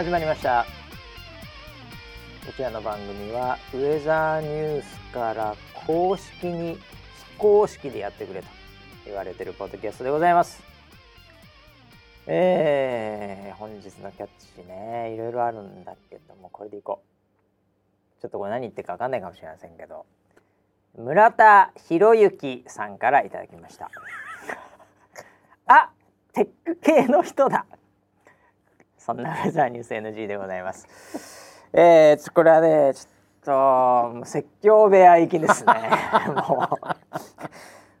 [0.00, 0.64] 始まりました。
[2.46, 5.54] こちらの番組はウェザーニュースから
[5.86, 6.80] 公式に非
[7.36, 8.46] 公式でやってくれと
[9.04, 10.62] 言われてるポッドキャストでございます。
[12.26, 17.02] えー、本日のキャッチねいろいろあるんだけどもこれでいこ
[18.18, 18.22] う。
[18.22, 20.06] ちょっとこれ何言ってるか分かんないかもしれませんけど
[20.96, 23.90] 村田博之さんからいただきました。
[25.68, 25.90] あ
[26.32, 27.66] テック系の人だ。
[29.00, 30.86] そんなウェザーニュース NG でございます。
[31.72, 35.72] えー、これはねちょっと説教部屋行きですね。
[36.28, 36.76] もう。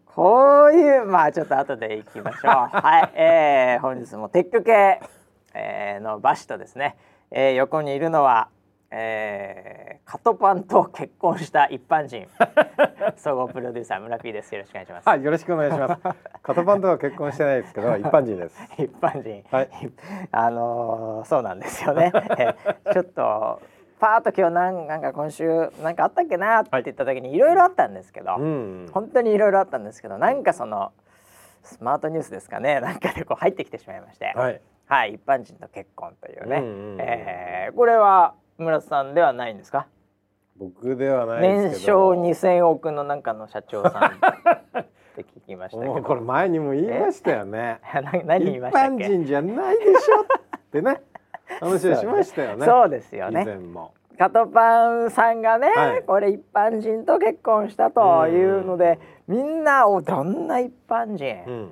[0.04, 2.52] こういうまあちょっと後で行きましょう。
[2.52, 5.00] はい、えー、本日もテック系、
[5.54, 6.96] えー、のバシとですね、
[7.30, 8.50] えー、横にいるのは
[8.92, 12.26] えー、カトパンと結婚した一般人。
[13.16, 14.52] 総合プロデューサー村 P です。
[14.52, 15.08] よろしくお願いします。
[15.08, 16.02] はいよろしくお願いします。
[16.42, 18.60] カトパンとは結婚してないですけど一般人です。
[18.82, 19.44] 一般人。
[19.56, 19.70] はい。
[20.32, 22.10] あのー、そうなんですよね。
[22.92, 23.62] ちょっと
[24.00, 28.90] パーッと今日なんなんか今週なんかあったっけなって言った時にいろいろあったんですけど、うん。
[28.92, 30.90] 本当にいろいろあったんですけどなんかその
[31.62, 32.80] スマートニュースですかね。
[32.80, 34.32] なんかでこう入ってきてしまいまして。
[34.34, 34.60] はい。
[34.86, 37.00] はい、一般人と結婚というね、うんうんうん。
[37.00, 39.86] えーこれは村瀬さんではないんですか？
[40.56, 42.14] 僕ではないで年すけど。
[42.14, 44.84] 商2000億のなんかの社長さんっ
[45.16, 46.00] て聞きましたけど。
[46.02, 47.80] これ前にも言いましたよね。
[47.94, 49.04] な何言い一ましたっけ？
[49.04, 50.26] 般人じゃないでしょっ
[50.70, 51.00] てね。
[51.60, 52.66] 話をしましたよね。
[52.66, 53.92] そうですよ以ね前も。
[54.18, 56.02] カトパンさんがね、はい。
[56.02, 61.70] これ一般人と結婚したというのでみんなをどんな一般人、うん。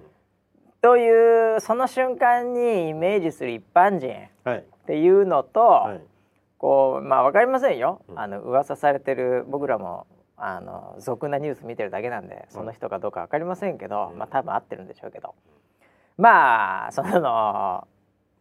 [0.81, 4.59] というその瞬間にイメージする一般人はい。
[4.61, 6.01] っていうのと、はい
[6.59, 8.19] こうまあわかりませんよ、うん。
[8.19, 14.19] あの噂されてる僕らもあの俗なニュース見てるだけなんでその人かどうかわかりませんけど、うん。
[14.19, 15.35] まあ多分合ってるんでしょうけど、
[16.17, 17.87] まあその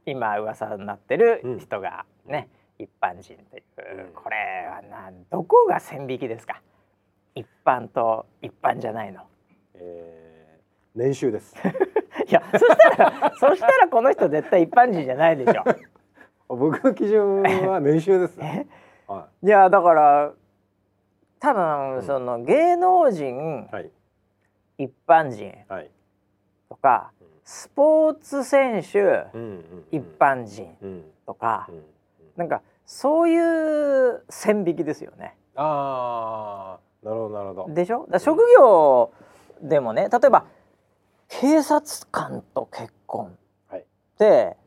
[0.06, 3.62] 今噂になってる人がね、一般人とい
[4.00, 4.14] う、うん。
[4.14, 6.62] これはなどこが線引きですか？
[7.36, 9.22] 一般と一般じゃないの。
[9.76, 11.56] えー、年収です。
[12.28, 15.64] いやそしたらそしたらこの人絶対一般人じゃないでしょ。
[16.50, 18.66] 僕の基準は年収ですえ？
[19.08, 19.48] はい。
[19.48, 20.34] やだから
[21.40, 23.92] 多分その芸能人、いはい。
[24.78, 25.92] 一般人はい。
[26.70, 29.26] とかうんスポーツ選手
[29.92, 31.04] 一般人うん。
[31.26, 35.36] とかうなんかそういう線引きですよね。
[35.56, 37.74] ああなるほどなるほど。
[37.74, 38.06] でしょ？
[38.10, 39.12] だ職業
[39.62, 40.46] でもね例えば
[41.30, 43.38] 警察官と結婚
[43.70, 43.80] はい。
[43.82, 43.84] っ
[44.18, 44.56] て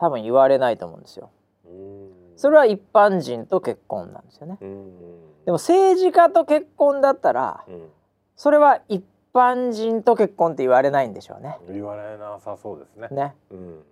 [0.00, 1.30] 多分言われないと思うんですよ。
[1.66, 2.10] うん。
[2.36, 4.56] それは一般人と結婚なんですよね。
[4.60, 4.98] うん。
[5.44, 7.88] でも政治家と結婚だったらうん。
[8.34, 11.58] それは一般人と結婚って言われないんでしょうね。
[11.68, 13.08] 言われなさそうですね。
[13.10, 13.34] ね。
[13.50, 13.84] うん。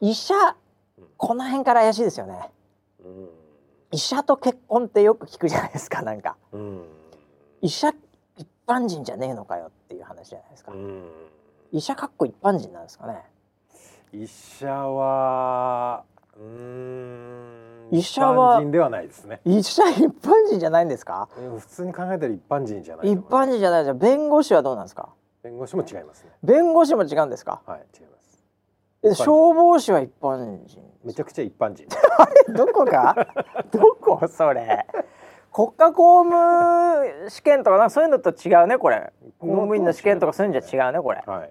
[0.00, 0.34] 医者
[1.16, 2.50] この辺から怪しいですよね。
[3.04, 3.28] うん。
[3.92, 6.36] 医者と結婚ってよく聞くじゃないですかなんか。
[6.52, 6.86] うん。
[7.60, 7.92] 医者
[8.38, 11.04] 一般人じゃねえのかよっていう話じゃないですか、うん。
[11.72, 13.22] 医者かっこ一般人なんですかね
[14.12, 16.04] 医者は
[16.36, 19.40] うーん医者は一般人ではないですね。
[19.44, 21.28] 医者一般人じゃないんですか？
[21.38, 23.18] うん普通に考えたら一般人じゃないと一。
[23.20, 25.10] 般人じゃないじゃん弁護士はどうなんですか？
[25.42, 26.30] 弁護士も違いますね。
[26.42, 27.60] 弁護士も違うんですか？
[27.66, 28.42] はい違います。
[29.04, 30.36] え消防士は一般
[30.66, 31.86] 人めちゃくちゃ一般人。
[32.54, 33.14] どこが？
[33.72, 34.26] どこ？
[34.28, 34.86] それ
[35.52, 41.50] 国家公務試験とかそういうのと違うねこれ公務員の試験とかそういうんじゃ違うねこれはい。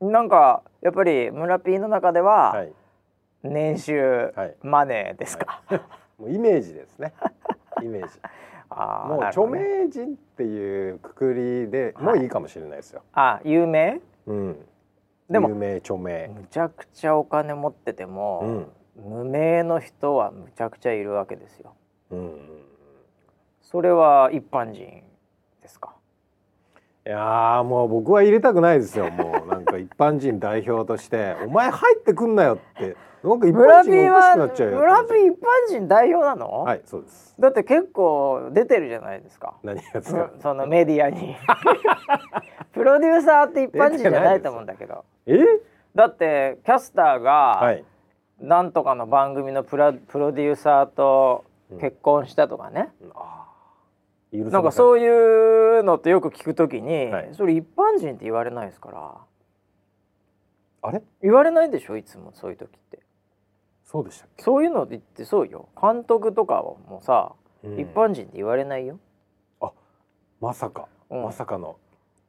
[0.00, 2.72] なんかやっぱり村 P の中では、はい
[3.46, 5.62] 年収、はいマネーですか？
[6.18, 7.12] もうイメージですね。
[7.82, 8.18] イメージ。
[8.70, 13.02] あーもう著名人っていうくくりでもいいかもしれないですよ。
[13.12, 14.00] あ有名？
[14.26, 14.66] うん。
[15.28, 16.28] でも有名著名。
[16.28, 21.74] むちゃくちゃお金持ってても、うん無名の人はむちゃくちゃいるわけですよ。
[22.12, 22.38] うん。
[23.60, 25.02] それは一般人
[25.60, 25.94] ですか？
[27.06, 29.10] いやーもう僕は入れたくないですよ。
[29.10, 32.96] もうなんか一般人代表として「お前入ってくんなよ」って。
[33.22, 35.34] なんか一般村人おかしくなはっちゃうよ村 P 一般
[35.70, 36.62] 人代表なの？
[36.64, 37.34] はいそうです。
[37.38, 39.54] だって結構出てるじゃないですか。
[39.62, 40.30] 何がですか？
[40.36, 41.34] そそのメディアに。
[42.72, 45.04] プロデューサーって一般人じゃないと思うんだけど。
[45.26, 45.38] え？
[45.94, 47.84] だってキャスターが、はい。
[48.40, 51.44] なんとかの番組のプラプロデューサーと
[51.80, 53.43] 結婚したとかね、あー
[54.38, 57.28] 許せなんかそういうのってよく聞くときに、はい。
[57.32, 59.14] それ一般人って言われないですから。
[60.82, 61.02] あれ？
[61.22, 61.96] 言われないでしょ？
[61.96, 62.98] いつもそういう時って。
[63.84, 65.68] そうでしたっけ、そういうのって言ってそうよ。
[65.80, 67.32] 監督とかもさ、
[67.62, 67.78] うん。
[67.78, 68.98] 一般人って言われないよ、
[70.40, 71.22] まさか、うん。
[71.22, 71.76] まさかの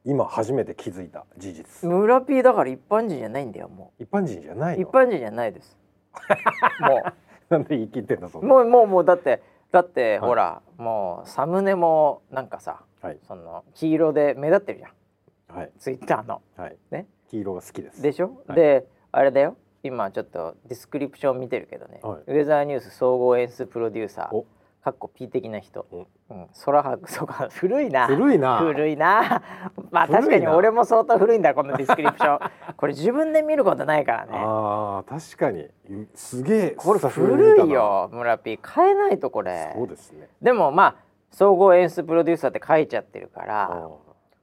[0.04, 5.76] 今初めて気づいた事実、村 P だから一般人じゃないんだよも一般人じゃない一般人じゃないです。
[6.80, 7.02] も
[7.50, 8.44] なんで言い切ってんだそう？
[8.44, 9.42] んなもうもうもうだって
[9.76, 10.28] だって、はい。
[10.28, 13.18] ほらもうサムネもなんかさはい。
[13.28, 15.56] その黄色で目立ってるじゃん。
[15.58, 15.72] はい。
[15.78, 16.40] ツイッターの。
[16.56, 16.76] はい。
[16.90, 17.06] ね。
[17.28, 18.00] 黄色が好きです。
[18.00, 18.56] でしょ、はい。
[18.56, 19.56] であれだよ。
[19.82, 22.22] 今ちょっとディスクリプション見てるけどね、はい。
[22.26, 24.34] ウェザーニュース総合演出プロデューサー。
[24.34, 24.46] お
[24.86, 28.06] かっこ P 的な人、おうん、空白そうか古いな。
[28.06, 28.58] 古いな。
[28.58, 29.42] 古いな。
[29.90, 32.50] まあ確かに俺も相当古いんだこのディスクリプション。
[32.78, 34.32] これ自分で見ることないからね。
[34.34, 35.68] あー確かに。
[35.88, 39.72] ゆすげえこれ古いよ村 P 変えないとこれ。
[39.74, 40.28] そうですね。
[40.40, 40.96] でもまあ
[41.32, 43.88] 総合演出プロデューサーって書いちゃってるからあ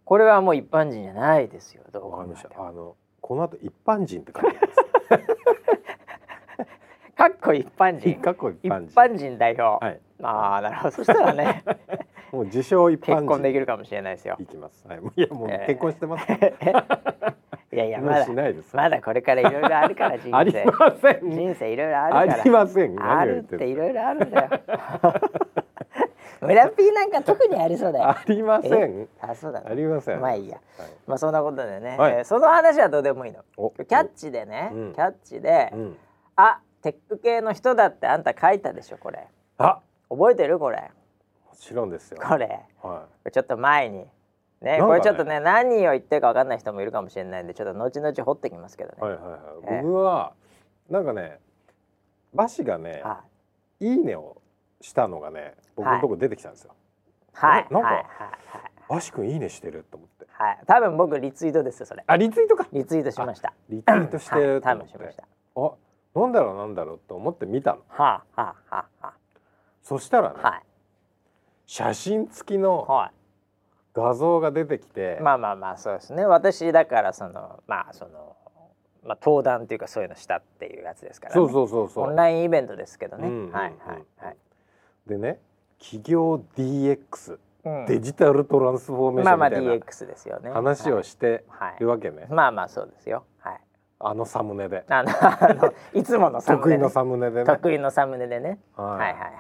[0.03, 2.49] これはもう一般人じゃないですよどうわかりました。
[2.57, 4.83] あのこの後一般人って書いてます
[7.15, 8.15] かっこ一般人。
[8.21, 8.93] かっこ一一般人。
[8.99, 9.99] 般人代表、はい。
[10.23, 10.91] ああなるほど。
[10.91, 11.63] そしたらね
[12.31, 13.15] もう自称一般人。
[13.15, 14.35] 結婚できるかもしれないですよ。
[14.39, 14.87] いきます。
[14.87, 14.99] はい。
[15.15, 15.65] いやもうえー。
[15.67, 16.27] 結婚してます。
[17.71, 18.75] いやいやまだしないです。
[18.75, 21.29] まだこれからいろいろあるから人 あり生ません。
[21.29, 21.71] 人生。
[21.71, 22.43] いろいろああるから。
[22.43, 23.03] りません。
[23.03, 24.49] あるっていろいろあるんだよ。
[26.41, 28.09] 村 P なんか特にありそうだよ。
[28.09, 29.07] ありません。
[29.21, 29.67] あそうだね。
[29.69, 30.19] ありません。
[30.19, 30.57] まあいいや。
[30.77, 30.87] はい。
[31.07, 32.13] まあそんなことでね、はい。
[32.13, 33.39] えーその話はどうでもいいの。
[33.57, 33.69] お。
[33.71, 34.93] キャッチでね、うん。
[34.93, 35.97] キャッチで、うん。
[36.35, 39.27] あテック系の人だってあんた書いたでしょこれ。
[39.57, 39.79] あ。
[40.09, 40.91] 覚えてるこれ。
[41.49, 42.19] もちろんですよ。
[42.21, 42.59] これ。
[42.81, 43.99] はちょっと前に。
[43.99, 44.07] ね
[44.63, 44.79] ね。
[44.79, 49.39] これちょっとね何を言ってるか分かんない人もいるかもしれないんでちょっと後々掘ってきますけどね、いはいはいはい。
[49.67, 49.81] ええ。
[49.81, 50.33] 僕は
[50.89, 51.39] なんかね
[52.33, 53.21] バシがねは
[53.79, 53.87] い。
[53.87, 54.41] いいねを
[54.81, 56.73] したのがね僕のとこ出てきたんですよ。
[57.33, 57.67] はい。
[57.69, 58.05] なんかはいはい
[58.89, 60.27] バシ君いいねしてると思って。
[60.29, 62.03] はい、はい、多分僕リツイートですよそれ。
[62.05, 62.67] あリツイートか。
[62.73, 63.53] リツイートしました。
[63.69, 65.27] リツイートしてはい多ると思っ分しましてた。
[65.55, 65.71] あ
[66.15, 67.79] なんだろうなんだろうと思って見たの。
[67.87, 69.13] はあはあはあ
[69.81, 70.61] そしたらねは
[71.65, 72.91] 写真付きのい。
[72.91, 73.11] は
[73.93, 76.25] 画像が出てきていまあまあまあそうですね。
[76.25, 78.35] 私だからそのまあその
[79.03, 81.39] まあ登壇っていうかそういうのしたっていうやつですからね。
[81.39, 82.05] そうそうそうそう。
[82.05, 84.37] オンラインイベントですけどね、うんうんうんはいはいはい、
[85.07, 85.39] でね
[85.79, 87.85] 企業 DX うん。
[87.85, 90.49] デジタルトランスフォーメーシまあまあョンみたいな DX ですよね。
[90.49, 91.79] 話をしてはい。
[91.79, 93.17] るわけね、まあまあそうですよ。
[93.17, 93.25] はい
[94.03, 94.83] あのサムネで。
[94.89, 97.45] あの あのいつものサムネ、ね、得意のサムネでね。
[97.45, 98.59] 得意のサムネでね。
[98.75, 98.87] はい。
[98.89, 99.33] はいはいはい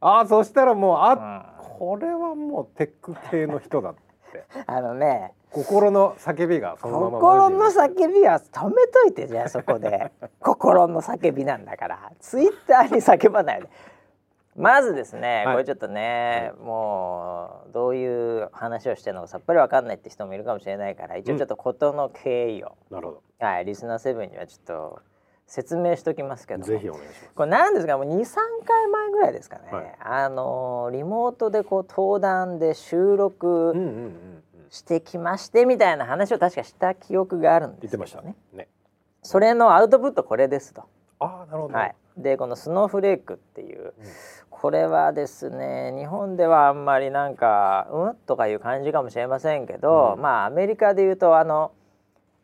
[0.00, 4.44] ああそしたらもうあ、はい、これはもうテック系の人だって。
[4.54, 5.32] うん、あのね。
[5.50, 10.12] 心の叫びがそのまま心の叫びは止めといてじゃあそこで。
[10.40, 12.12] 心の叫びなんだから。
[12.20, 13.68] ツイッターに叫ばないで
[14.56, 15.54] まずですね、はい。
[15.54, 25.02] これちょっとね、もうどういう話をしてるのかさっぱりわかんないって人もいるかもしれないから一応ちょっと事の経緯を、なるほはいリスナーセブンにはちょっと
[25.46, 27.30] 説明しときますけどぜひお願いします。
[27.34, 28.34] これ何ですかもう23
[28.64, 29.96] 回前ぐらいですかね、はい。
[30.00, 34.44] あのリモートでこう登壇で収録うんうんうんうん。
[34.70, 38.22] してきましてみたいな話を確かした記憶があるんですけど言ってました。
[38.22, 38.34] ね。
[38.52, 38.68] ね
[39.22, 40.82] それのアウトプットこれですと。
[41.20, 43.92] ああなるほど、はい、でこのスノーフレークっていう、うん
[44.60, 48.14] これはですね日本ではあんまりなんかうん？
[48.26, 50.22] とかいう感じかもしれませんけど、うん。
[50.22, 51.72] まあアメリカでいうとあの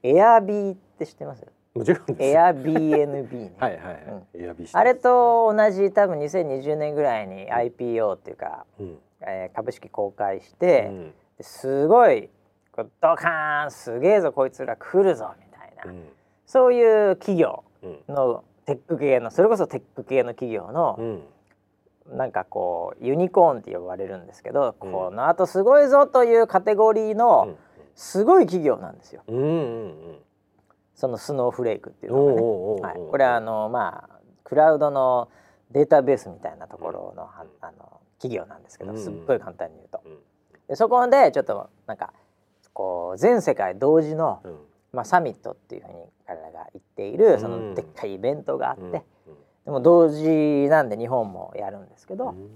[0.03, 1.47] エアビーって知ってます？
[1.75, 3.97] もちろんエア BNB ね、 はいはいはい、
[4.35, 8.99] エアビーあれと同じ多分2020年ぐらいに IPO っていうか、うん。
[9.23, 11.15] えー株式公開して、うん。
[11.41, 12.29] すごい
[12.77, 16.09] ドカーンすげえぞこいつら来るぞみたいな、うん。
[16.45, 18.15] そういう企業うん。
[18.15, 21.23] のテック系のそれこそテック系の企業のう、ん
[22.13, 24.93] なんかこうユニコーンって呼ばれるんですけど、うん。
[24.93, 27.57] このあとすごいぞというカテゴリーの
[27.95, 29.23] すごい企業なんですよ。
[29.29, 30.19] うんうんうん
[30.95, 33.01] そのスノーフレークっていうのがね。
[33.01, 35.31] はい、これはあのまあクラウドの
[35.71, 40.03] データベースみたいなところの,、はあの企業なんですけどうんすっごい簡単に言うと。
[40.05, 40.19] うん
[40.69, 42.13] でそこでちょっとなんか
[42.75, 44.59] こう全世界同時の、うん。
[44.93, 45.95] まあ、サミットっていうふうに
[46.27, 47.71] 彼らが言っているそうん。
[47.71, 49.03] のでっかいイベントがあって、うん
[49.71, 52.51] でも同時なんで日本もやるんですけど、うん。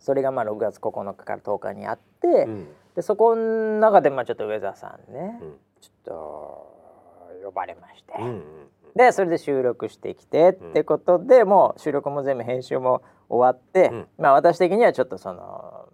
[0.00, 2.68] それがまあ6月9日から10日にあって、うん。
[2.96, 5.54] でそこの中でまあちょっとウェザーさんね、うん。
[5.80, 8.14] ちょっと呼ばれまして、
[8.96, 14.06] でそれで収録してきてってことで、もう収録も全部編集も終わって、うん。
[14.18, 15.88] まあ私的にはちょっとその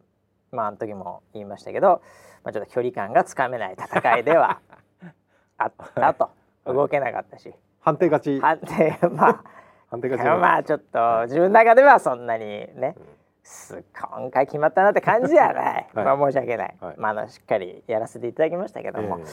[0.53, 2.01] まああの時も言いましたけど、
[2.45, 4.59] まあ、ちょっと距離感がつかめない戦いでは
[5.59, 6.31] あったと。
[6.65, 7.53] 動けなかったし。
[7.81, 8.41] 判定勝ち。
[8.41, 9.45] 判定ま
[9.91, 12.95] 判定勝ちあまあちょっと自分の中ではそんなにね、
[13.43, 16.05] す今回決まったなって感じではない、 はい。
[16.05, 16.95] まあ申し訳ない、はい。
[16.97, 19.25] まああのしっかりやらせていただきましたけども、え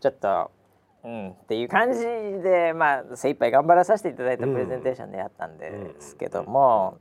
[0.00, 0.50] ちょっと
[1.04, 6.96] うんっていう感じでまあ精一杯頑張らさせていただいたプレゼンテーションでやったんですけども、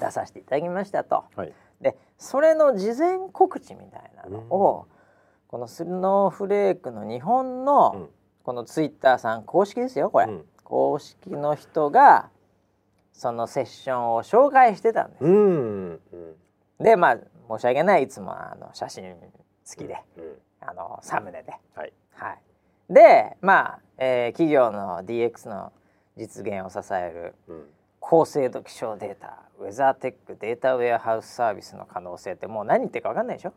[0.00, 1.24] 出させていただきましたと。
[1.36, 1.52] はい。
[1.80, 4.86] でそれの事前告知みたいなのを、
[5.46, 8.10] このスノーフレークの日本の、うん。
[8.44, 12.30] このツイッターさん公式ですよこれ、うん公式の人が
[13.12, 15.24] そのセッションを紹介してたんです。
[15.24, 16.00] うんうん。
[16.80, 17.18] でまあ
[17.48, 19.14] 申し訳ないいつもあの写真
[19.64, 20.34] 付きで、うん
[20.66, 21.52] あのサムネで。
[21.74, 21.92] はい。
[22.14, 22.38] はい、
[22.92, 25.72] でまあ、えー企業の DX の
[26.16, 27.66] 実現を支えるうん。
[28.06, 33.54] 高精度気象データウェザーテックデータウェアハウスサービスの可能性ってもう何言ってるか分かんないでしょ、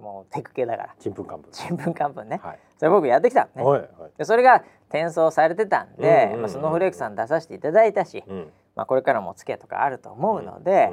[0.00, 0.94] もうテク系だから。
[0.98, 1.50] ちんぷんかんぷん。
[1.52, 2.58] ちんぷんかんぷんね、はい。
[2.78, 4.10] それ僕やってきたのね、はいはい。
[4.18, 8.52] でそれが転送されてたんで、まあ、スノーフレークさん出させていただいたし、うん。
[8.74, 10.90] まあ、これからもお付き合いとかあると思うので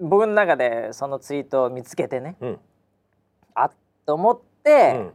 [0.00, 2.60] う、ん僕の中でそのツイートを見つけてねうん。
[3.54, 3.70] あっ
[4.06, 5.12] と思っうて、ん。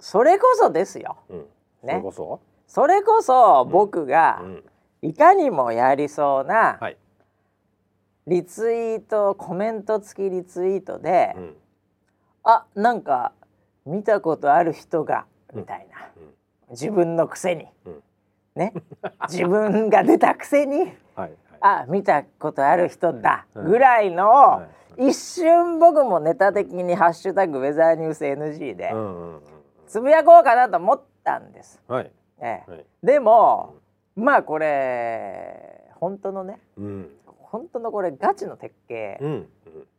[0.00, 1.16] それこそですよ。
[1.28, 1.46] うん。
[1.80, 2.40] そねれこそ？
[2.66, 4.64] それこそ僕がうん。
[5.00, 6.96] いかにもやりそうなはい。
[8.26, 11.56] リツイートコメント付きリツイートで、うん
[12.50, 13.32] あなんか
[13.84, 15.60] 見たことある人がうん。
[15.60, 16.32] みたいな、うん。
[16.70, 18.02] 自分のくせに、うん。
[18.56, 18.72] ね？
[19.28, 20.80] 自分が出たくせに。
[20.80, 21.32] はいはい。
[21.60, 23.46] あ見たことある人だ。
[23.54, 23.64] うん。
[23.66, 29.42] ぐらいの、はい一瞬僕もネタ的に「ハッシュタグウェザーニュース NG」でうんうんうん
[29.86, 31.80] つぶやこうかなと思ったんです。
[31.86, 32.10] はい。
[32.40, 32.70] ええ。
[32.70, 32.86] はい。
[33.04, 33.74] でも
[34.16, 37.10] まあこれ本当のねうん
[37.50, 39.30] 本当のこれガチの鉄拳うん。
[39.30, 39.48] うん。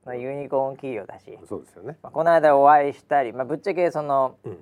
[0.06, 1.98] のユニコーン企業だし、そうですよね。
[2.02, 4.58] まあ、この間お会いしたり、まあ、ぶっちゃけそのうん。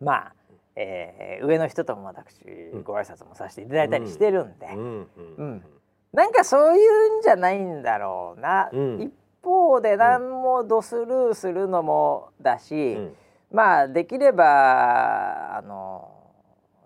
[0.00, 0.32] まあ、
[0.76, 2.34] えー上の人とも私
[2.84, 4.78] ご挨拶もさせていただいたりしてるんで、うん。
[4.78, 5.08] うん。
[5.36, 5.64] うん。
[6.12, 9.00] なんかそういうんじゃないんだろうな、うん。
[9.00, 9.12] 一
[9.42, 13.16] 方で何もドスルーするのもだし、うん。
[13.52, 16.10] まあできればあの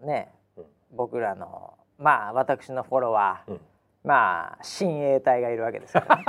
[0.02, 0.64] ね、うん。
[0.92, 3.60] 僕らのまあ私のフォロワー、うん
[4.04, 6.25] まあ親衛隊がいるわけですから、ね、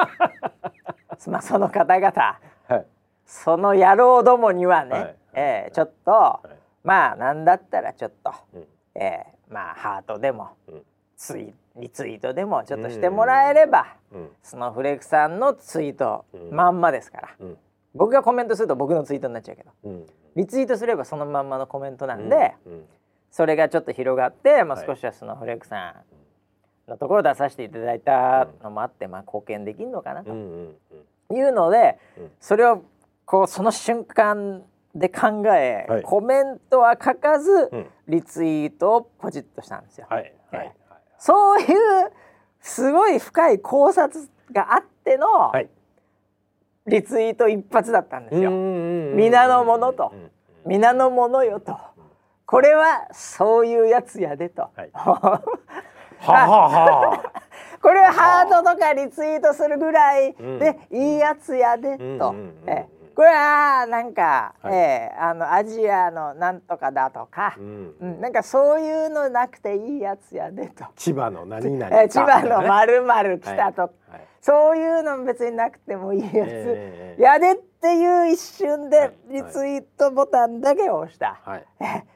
[1.27, 2.85] まあその方々はい。
[3.25, 5.15] その野郎どもにはね、はい。
[5.33, 6.49] えーちょっと、はい。
[6.83, 8.67] まあなんだったらちょっと、うん。
[8.95, 10.85] えーまあハートでもうん。
[11.17, 14.29] ツイリツイートでもちょっとしてもらえれば、うん。
[14.41, 16.51] スノーフレークさんのツイート、うん。
[16.51, 17.29] まんまですから。
[17.39, 17.57] うん。
[17.93, 19.71] 僕がコメントすると僕のツイートになっちゃうけど。
[19.83, 20.05] うん。
[20.35, 22.87] リツイートすればそのまんまのコメントなんで、うん。
[23.31, 24.87] それがちょっと広がって、まあ、はい。
[24.87, 26.14] 少しはスノーフレークさん
[26.87, 30.33] のところ出させていただいたのもあって、まあ、貢献できるのかなとい
[31.41, 32.31] うので、うん。
[32.39, 32.83] それを
[33.25, 34.63] こうその瞬間
[34.93, 36.01] で考え、はい。
[36.03, 37.87] コメントは書かず、うん。
[38.07, 40.07] リツイートをポチッとしたんですよ。
[40.09, 40.33] はい。
[40.51, 40.75] はいはい。
[41.17, 41.67] そういう
[42.61, 45.69] すごい深い考察があっての、はい。
[46.87, 48.51] リツイート一発だったんですよ。
[48.51, 50.13] 皆皆の者と。
[50.65, 51.77] 皆の者よと。
[52.45, 54.69] これはそういうやつやでと。
[56.31, 57.23] はいははは
[57.81, 60.59] これはハートとかリツイートするぐらいうん。
[60.59, 62.31] でいいやつやでと。
[62.31, 62.53] うん。
[62.65, 62.95] ええ。
[63.15, 64.75] これはなんか、はい。
[64.75, 64.77] え
[65.13, 67.55] えあのアジアのなんとかだとか。
[67.57, 67.95] う、ん。
[68.01, 70.85] うん、なんかそういうのなくていいやつやでと。
[70.95, 73.91] 千葉の何々ええ千葉のねまるまる来たと、はい。
[74.41, 79.33] そういうの別になくてもいいやつ、ええやでっていう一瞬はでい。
[79.33, 81.65] リツイートボタンだけを押した、はい。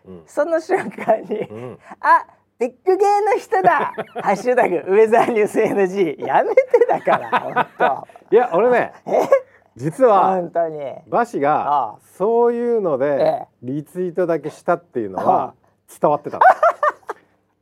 [0.05, 0.23] うん。
[0.25, 1.79] その瞬間に、うん。
[2.01, 2.25] あ
[2.59, 3.93] ビッグゲーの人だ。
[4.21, 8.93] ハッシュタグウェザーニュース NG やめてだから本 いや俺ね
[9.77, 10.79] 実当は本当に。
[11.07, 15.53] バシあがあそういうのえでえリツイートだけしたっていうのあは
[16.01, 16.37] 伝わってた。
[16.39, 16.43] の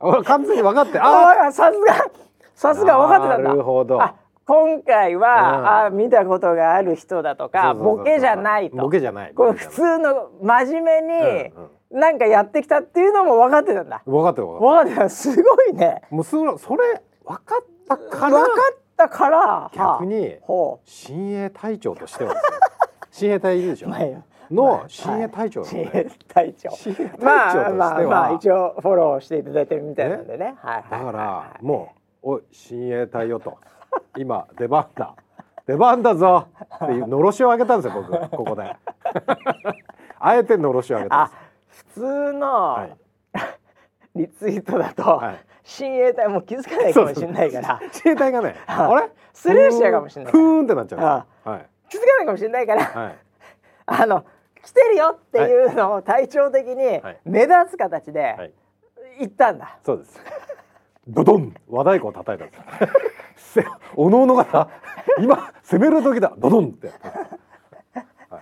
[0.00, 1.94] 俺完全に分かってあああさすが
[2.56, 3.50] さすが分かってたんだ。
[3.50, 4.02] なるほど。
[4.02, 4.16] あ
[4.48, 5.68] 今回は、うん。
[5.68, 8.78] あ見たことがある人だとかボケじゃないと。
[8.78, 9.34] ボケじゃない。
[9.34, 14.02] これ普通の真面目に、うんなんかやってきたっていうのも分かってたんだ。
[14.04, 16.02] 分かってる分かってたすごいね。
[16.10, 18.48] もうそれそれ分かったか分からっ
[18.96, 22.58] たから逆はにあほ親衛隊長としてはですね。
[23.30, 23.88] 親衛隊いるでしょ。
[23.88, 24.00] うまあ
[24.50, 26.70] の親衛隊長なの親ね衛隊長
[27.22, 30.56] まあまあまあは一応フォローしていただいてるみたいなんでね。
[30.60, 31.92] はいはいだからはいも
[32.22, 33.56] う「おい親衛隊よ」と
[34.18, 35.14] 「今出番だ。
[35.66, 36.46] 出番だぞ」
[36.84, 38.28] っていうのろしを上げたんですよ僕。
[38.36, 38.76] ここで。
[40.20, 41.36] あえてのろしを上げたんあです。
[41.38, 41.47] 普
[41.98, 42.96] 通の、はい。
[44.14, 45.44] リツイートだと、はい。
[45.64, 47.80] 親衛隊も気づかないかもしれないから。
[48.04, 49.10] 親衛隊がねあ あれ？
[49.32, 50.96] スルーしちゃうかもしれないふーんってなっちゃ
[51.44, 51.48] う。
[51.48, 51.66] はい。
[51.90, 53.16] 気づかないかもしれないから、はい。
[53.86, 54.24] あの
[54.62, 57.20] 来てるよっていうのを体調的にはい。
[57.24, 58.52] 目立つ形はで
[59.16, 59.18] い。
[59.20, 60.20] 言ったんだ、そうです。
[61.06, 61.54] ドドン。
[61.68, 62.96] 和太鼓を叩いたんで
[63.36, 63.60] す
[63.96, 64.68] おのおの方
[65.18, 66.32] 今攻める時だ。
[66.36, 66.90] ドドンって。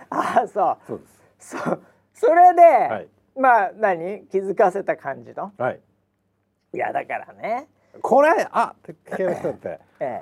[0.09, 0.77] ああそう。
[0.87, 1.07] そうで
[1.39, 1.57] す。
[1.57, 1.81] そう
[2.13, 4.25] それで、はいまあ何？
[4.27, 5.51] 気づかせた感じの？
[5.57, 5.79] はい。
[6.73, 7.67] いやだからね、
[8.01, 9.79] これあ鉄拳の人って。
[9.99, 10.21] え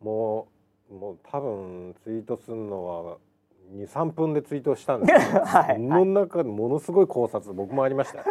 [0.00, 0.48] も
[0.90, 3.16] うもう多分ツイートするのは
[3.70, 8.18] 二三分でツイートしたんですけど、 はいその中でものすごい考察僕もありました。
[8.18, 8.24] よ。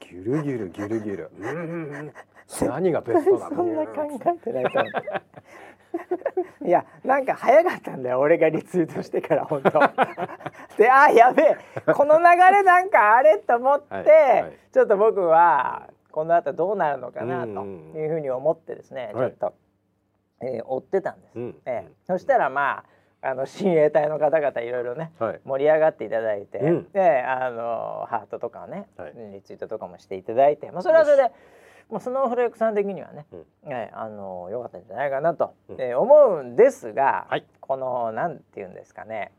[0.00, 1.30] ギュルギュルギュルギュル。
[1.38, 2.12] うんうんうん
[2.62, 3.56] 何がベストなの？
[3.56, 4.70] そんな考えてないと
[6.66, 9.70] いやなんか早かったんだよ俺がリツイートしてから本当。
[10.76, 11.92] であやべえ。
[11.92, 14.04] この流れなんかあれと思って、はい
[14.42, 14.52] はい。
[14.72, 18.00] ちょっと僕はこの後どうなるのかなとうんうん。
[18.00, 19.30] いうふうに思ってですね、はい。
[19.30, 19.54] ちょっと、
[20.42, 22.84] えー追ってたんです、うんええそしたらま
[23.22, 25.40] ああの親衛隊の方々いろいろねはい。
[25.44, 26.92] 盛り上がっていただいて、うん。
[26.92, 29.12] であのハートとかをね、はい。
[29.32, 31.32] リツイートとかもしていただいて、まあ、それはそれで
[31.88, 33.72] もうスノーフレークさん的にはね、うん。
[33.72, 35.80] えあの良かったんじゃないかなと、うん。
[35.80, 37.44] えー思うんですが、はい。
[37.60, 39.32] このなんて言うんですかね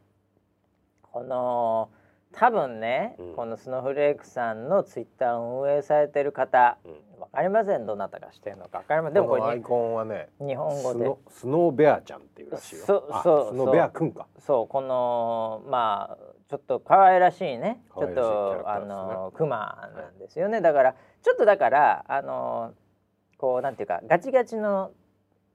[1.01, 1.89] この
[2.33, 3.35] 多分ね、うん。
[3.35, 6.91] このスノーフレークさんのツイッターを運営されてる方うん。
[7.19, 7.85] わかりません。
[7.85, 9.13] どなたがしてるのかわかりません。
[9.15, 11.11] でもこれアイコンはね日本語で。
[11.29, 12.85] スノーベアちゃんっていうらしいよ。
[12.85, 14.27] そうあそうスノーベアくんか。
[14.39, 16.17] そうこのまあ
[16.49, 17.81] ちょっと可愛らしいね。
[17.97, 20.95] ちょっとあのクマなんですよね、だから
[21.27, 22.73] ちょっとだからあの
[23.37, 24.91] こうなんていうかガチガチの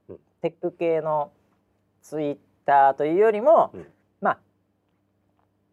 [0.06, 0.18] うん。
[0.42, 1.32] テック系の
[2.02, 2.36] ツイッ
[2.66, 3.86] ターというよりも、うん。
[4.20, 4.38] まあ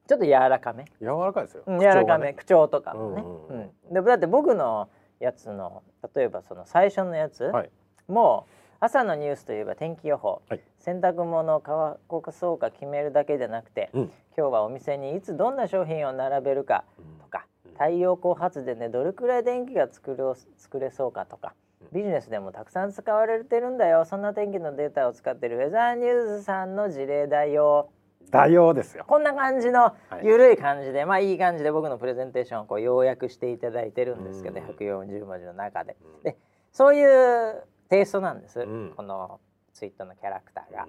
[0.08, 1.63] ちょっと柔らかめ、柔らかいですよ。
[1.65, 2.34] うん柔らかめ。
[2.34, 4.88] 口口調とかもね、うんうんだって僕の
[5.20, 5.84] やつの
[6.15, 7.70] 例えばその最初のやつ、はい。
[8.08, 10.62] もう朝のニュースといえば天気予報、はい。
[10.77, 14.12] 洗濯物を乾かそうか決めるだけじゃなくて、うん。
[14.38, 16.86] 今日はお店にいつどんな商品を並べるか
[17.22, 17.49] とか、うん
[17.79, 20.24] 太陽光発電でどれくらい電気が作れ
[20.57, 21.55] 作れそうかとか
[21.93, 24.03] ビジネスでもたくさん使われてるんだよ。
[24.03, 27.89] そんな天気のデータを使ってるウェザーニューズさんの事例だよ。
[28.30, 29.06] 代用ですよ。
[29.08, 30.58] こんな感じのはい。
[30.58, 34.67] 感じで、まあいい感じで僕のプレゼンテーションをこう要約していただいてるんですけど、うん。
[34.67, 35.95] 140文字の中で。
[36.17, 36.23] うん。
[36.23, 36.38] で
[36.71, 38.93] そういうテイストなんです、うん。
[38.95, 39.39] この
[39.73, 40.84] ツイートのキャラクターが。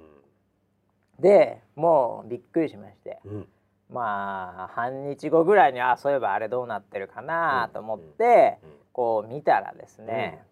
[1.19, 3.21] うでもうびっくりしまして。
[3.25, 3.49] んうん
[3.93, 10.43] まあ半日後ぐらいにあそういえばあれどうなってるかなと思って、うんこう見たらですね、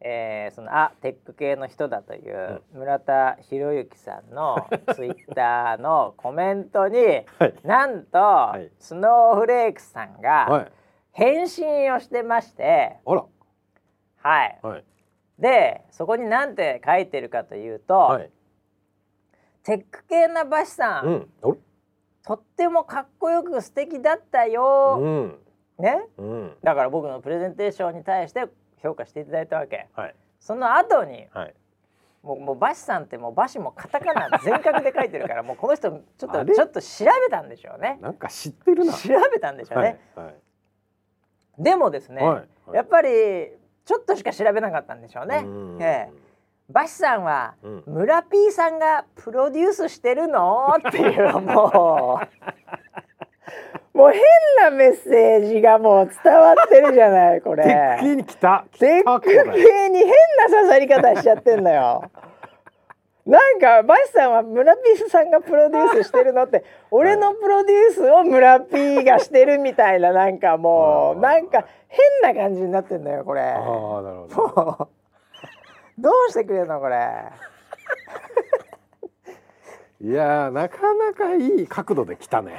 [0.00, 6.98] えーそのあテック系の人だという村田博之さんの ツイッターのコメントに、
[7.38, 7.54] はい。
[7.62, 8.18] なんと、
[8.58, 8.70] い。
[8.78, 10.72] スノーフレークさんがはい。
[11.12, 14.84] 返信をしてまして、はい、はい。
[15.38, 18.30] でそこに何て書いてるかというと、はい。
[19.62, 21.30] テック系なバシさん、うん。
[21.42, 21.56] お
[22.24, 25.38] とってもかっこよく素敵だったよ、うん。
[25.78, 26.06] ね？
[26.16, 26.56] うん。
[26.62, 28.46] だから僕のプレゼンテーションに対して
[28.82, 29.88] 評価していただいたわけ。
[29.94, 30.14] はい。
[30.40, 31.54] その後にはい。
[32.22, 37.98] もうもうバシさんってもうバシもカタカナ全角で書いてるから もうこの人ちょっとちょっと調べたんでしょうね。
[38.00, 38.94] なんか知ってるな。
[38.94, 40.34] 調べたんでしょうはねい、はい。
[41.58, 42.22] でもですね、
[42.72, 43.52] やっぱり
[43.84, 45.42] ちょっとしか調べなかったんでしょうね。
[45.44, 45.82] うん。
[45.82, 46.23] ええ
[46.70, 47.82] バシさんは、うん。
[47.86, 50.74] 村 P さんがプロデュースしてるの？
[50.88, 53.96] っていうもう。
[53.96, 54.20] もう変
[54.60, 57.62] なメッセージがもう伝わってるじゃないこれ。
[57.62, 58.64] テック系に来た。
[58.72, 60.14] 来テックたこれ系に変な
[60.48, 62.10] 刺さり方しちゃってんのよ。
[63.26, 71.20] なんかバシさんは村 P さんがプロデュースしてるのって俺のプロデュースを村 P がしてるみたいななんかもう。
[71.20, 71.64] はいなんか
[72.22, 73.42] 変な感じになってんのよこれ。
[73.42, 73.60] ああ
[74.02, 74.88] なるほど
[75.98, 76.96] どうしてくれるのこれ？
[80.00, 82.58] いやーなかなかいい角度で来たね。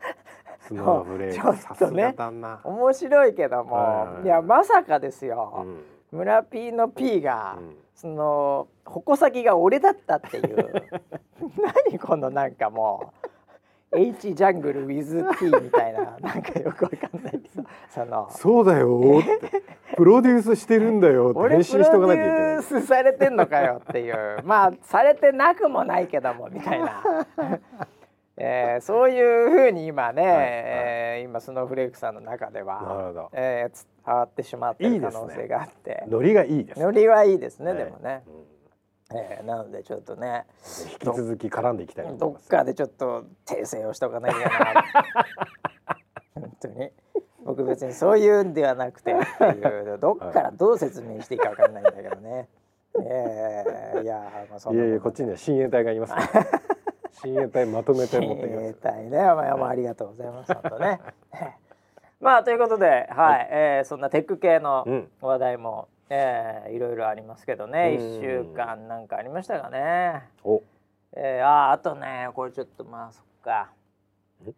[0.60, 1.56] スノーブレイク。
[1.56, 4.24] さすがだな、面白いけども、はい。
[4.24, 6.16] いやまさかですうよ、ん。
[6.16, 7.76] 村 P の P が、うん。
[7.94, 10.72] その矛先が俺だったっていう。
[11.90, 13.25] 何このなんかもう
[13.96, 18.28] H ジャングル with T みたいな なんかよくわかんないけどその。
[18.30, 19.00] そうだよ。
[19.96, 21.30] プロデュースしてるんだよ。
[21.30, 24.40] って俺返信しとかなきゃいけプロデュースされてんのかよっていう。
[24.44, 27.02] まあされてなくもないけどもみたいな。
[28.38, 30.44] えー、そういうふうに今ね、はいはい。
[30.44, 36.04] えー今スノーフレークさんの中ではえー伝わってしまって可能性があって。
[36.08, 38.55] ノリがいいですノリはいいですね、ねでもね、うん
[39.14, 40.44] えーなのでちょっとね
[40.92, 44.74] 引き続き絡んでいきたいどっかでちょっと訂正をしとかなきゃいけない。
[46.34, 46.90] 本当に。
[47.44, 52.48] 僕別にそういうんではなくてっていうどっからどう説明していいかわかんないんだけどね。
[53.00, 56.14] えー、いやーまあそんないやいやこっちには親衛隊がいます。
[56.14, 56.46] か ら
[57.22, 60.52] 親衛隊まとめて持ってき親衛ます隊ね、まあ、まあありがとうございます。
[60.54, 61.00] 本当ね。
[62.20, 65.10] まあということで、はい、えーそんなテック系のうん。
[65.20, 68.16] 話題も、えーいろいろありますけどね、うん。
[68.18, 70.28] 一週間なんかありましたかね。
[70.44, 70.62] お。
[71.16, 73.70] えー、あーあとねこれちょっとまあそっか。
[74.44, 74.50] ん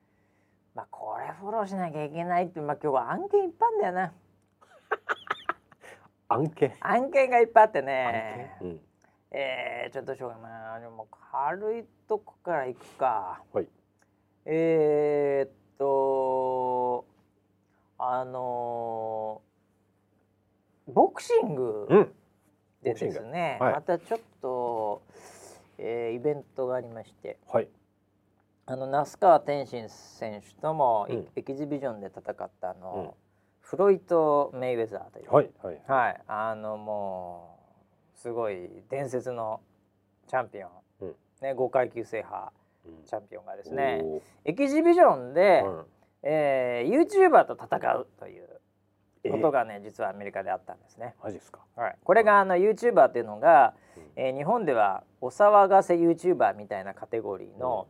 [0.75, 4.13] まあこれフォローしなきゃいけないってまあ今日は案件いっぱいあんだよな。
[6.29, 6.75] 案件？
[6.81, 8.57] 案件がいっぱいあってね。
[8.61, 8.81] うん。
[9.31, 13.43] えー、ちょっとしようかなでも軽いとこからいくか。
[13.53, 13.69] はい。
[14.45, 17.05] えー、っと
[17.99, 19.48] あのー
[20.93, 22.13] ボクシングうん。
[22.83, 23.73] でですね、はい。
[23.75, 25.03] またちょっと、
[25.79, 27.39] えーイベントがありまして。
[27.49, 27.69] はい。
[28.67, 31.27] あの那須川天心選手とも、うん。
[31.37, 33.11] エキシビジョンで戦ったあの、うん。
[33.61, 35.83] フロイト・メイウェザーという、はいはい。
[35.87, 37.59] はい、あのも
[38.17, 39.61] うすごい伝説の
[40.27, 40.71] チャンピオン、
[41.01, 41.09] うん。
[41.43, 42.51] ね、5階級制覇
[43.07, 44.03] チャンピオンがですね。
[44.45, 45.85] エキシビジョンで、うん。
[46.23, 48.58] えー、YouTuber と戦うという
[49.31, 51.15] ことがね実はアメリカであったんですね。
[51.23, 51.61] マジですか。
[51.77, 54.03] はい、これがあの YouTuber っていうのが、うん。
[54.17, 57.87] えー日本ではお騒がせ YouTuber みたいなカテゴリーの、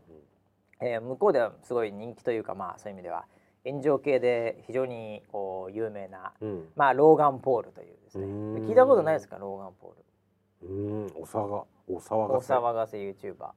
[0.80, 3.24] えー向こうではすごい人気というかまあそういう意味では
[3.64, 6.68] 炎上系で非常にこう有名な、うん。
[6.76, 8.26] まあ、ローガン・ポールというですね。
[8.26, 9.36] 聞いたことないですか？
[9.36, 10.68] ローガン・ポール。
[10.68, 11.06] うん。
[11.16, 12.52] お騒がお騒おがせ。
[12.54, 13.50] 騒がせ YouTuber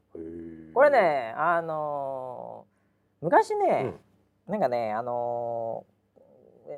[0.73, 3.93] これねあのー昔ね、
[4.47, 5.90] なんかねあのー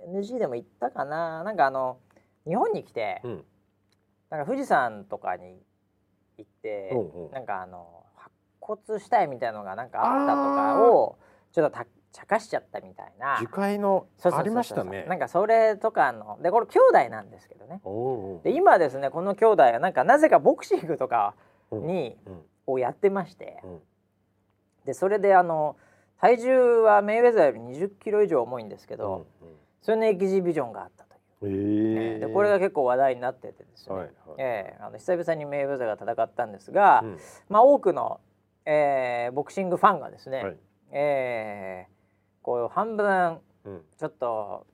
[0.08, 1.43] NG でも言ったかな。
[1.43, 1.98] なんかあの
[2.48, 3.43] 日本に来て、うん。
[4.30, 5.62] なんか富士山とかに
[6.38, 7.32] 行って、うんうん。
[7.32, 11.17] なんかあの発骨したいみたいなのがなんかあったとかを
[11.52, 13.38] ちょっとた茶化しちゃったみたいな。
[13.39, 15.06] 樹海のありましたね。
[15.08, 17.82] なんかそれとかのでこれ兄弟なんですけどね。
[18.43, 21.36] で今ですねこの兄弟はなんかなぜかボクシングとか
[21.72, 22.41] に、うん。
[22.65, 23.82] をやってましてうん。
[24.86, 25.76] でそれであの
[26.19, 29.28] 体重はメイウェザーより20キロ以上重いんですけど、
[29.84, 31.06] それのエキシビジョンがあった
[31.39, 34.12] という、えねでこれが結構話題になっててですね、はいはい。
[34.39, 34.82] ええ。
[34.82, 37.17] あの久々にメイウェザーが戦ったんですが、うん。
[37.50, 38.22] まあ多くの、
[38.65, 40.58] えーボクシングファンがですね、はい。
[40.91, 41.93] えー
[42.41, 43.82] こう半分うん。
[43.98, 44.65] ちょっと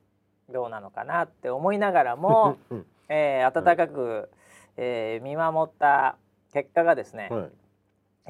[0.48, 4.30] どうなのかなって思いながらも、うんえー温かく、
[4.76, 6.16] えー見守った
[6.52, 7.50] 結果がですね、はい。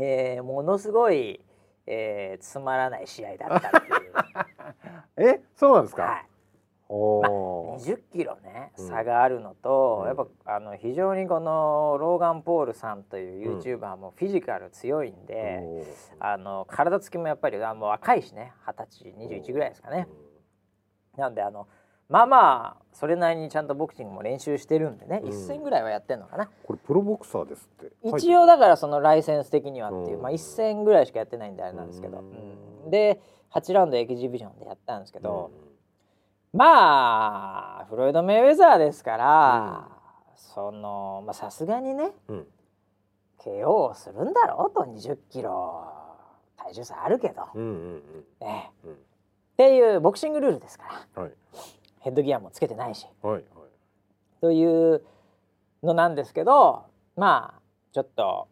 [0.03, 1.45] えーものすごい、
[1.87, 6.27] えーつまらない試合だったっていう、 えそうなんですか、はい、
[6.93, 7.85] おー。
[7.85, 8.89] 20キロねうん。
[8.89, 10.07] 差があるのと、うん。
[10.09, 15.85] やっぱあの非常にこのローガン・ポールさんといううん YouTuber もフィジカル強いんで、おー
[16.19, 20.09] あの体つきもやっぱりあもう若いしね二十歳21ぐらいですかね。
[21.17, 21.69] なんであの
[22.09, 25.31] まあまあそれなりにちゃんとボクシングも練習してるんでね、うん。
[25.31, 26.51] 一戦ぐらいはやってんのかな。
[26.65, 27.93] これプロボクサーですって。
[28.03, 30.23] 一応だからそのライセンス的にはっていう、うん。
[30.23, 32.85] まあ一戦ぐらいしかやってないんであれなんですけど、うん。
[32.85, 32.91] うん。
[32.91, 33.21] で
[33.53, 35.51] 8ラウンドエキシビジョンでやったんですけけど、
[36.53, 39.89] まあフロイド・メイウェザーですから、
[40.35, 42.47] そのまあさすがにねうん。
[43.39, 46.01] KO をするんだろうと20キロ。
[46.63, 48.03] 体重差あるけど、うんうん
[48.41, 48.93] ええうん。
[48.93, 48.97] っ
[49.57, 51.23] ていうボクシングルールですから。
[51.23, 51.33] はい。
[52.01, 53.07] ヘッドギアもつけてないし。
[53.23, 53.45] はいはい。
[54.41, 55.03] という
[55.83, 56.85] のなんですけど
[57.17, 57.61] まあ
[57.93, 58.49] ちょっと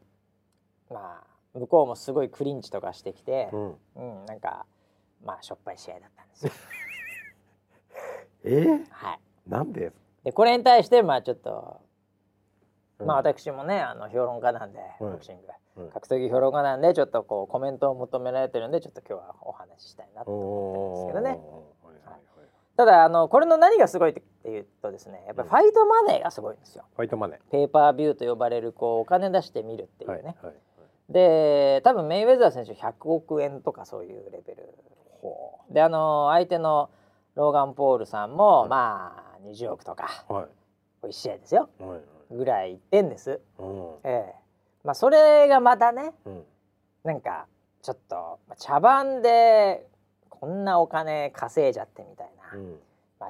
[0.91, 3.77] まあ向こうもすごいクリンチとかしてきて、うん。
[3.97, 4.65] うん、なんか
[5.23, 6.53] まあしょっぱい試合だったんですよ。
[8.45, 8.51] え？
[8.51, 9.93] ー、はい、なんで？
[10.25, 11.81] でこれに対してまあちょっと、
[13.05, 15.43] まあうん私もねあの評論家なんで、うんボクシング。
[15.85, 15.91] うん。
[15.91, 21.59] 格闘技評論家なんでちょっとこうコメントを求められてるんでちょっと今日はお話ししたいなと思ってるんですけどね。
[22.77, 26.85] ただあのこれの何がすごいっていうとですねやっぱりファイトマネーがすごいんですよ。
[26.97, 30.37] ファイトマネペーパービューと呼ばれるこうお金出してみるっていーはいうね。
[30.43, 30.55] はい。
[31.13, 34.75] で多分メイウェザー選手100億円とかそういうレベル。
[35.71, 36.91] であの相手の
[37.39, 38.69] ローガン・ポールさんも、はい。
[38.69, 40.49] まあ20億とかは
[41.05, 41.07] い。
[41.07, 41.71] 1試合ですよ。
[41.79, 42.01] はいはい。
[42.33, 43.41] ぐらいいってんです。
[43.61, 43.95] うん。
[44.03, 44.35] ええ。
[44.83, 46.43] まあそれがまたねうん。
[47.05, 47.47] なんか
[47.81, 49.87] ちょっとまあ茶番で
[50.29, 52.77] こんなお金稼いじゃってみたいな、うん。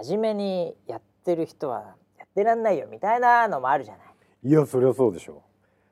[0.03, 4.07] 真面目にやってる人はやってらんないよみたいなのもあるじゃない。
[4.43, 5.43] いやそりゃそうでしょ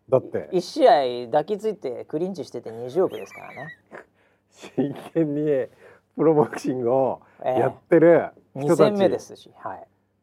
[0.09, 0.48] だって。
[0.55, 3.76] 1試合抱きついてクリンチしてて20億ですからね。
[4.50, 5.68] 真剣に
[6.16, 7.61] プロボクシングをええ。
[7.61, 9.50] やってる人2た戦目でちすし、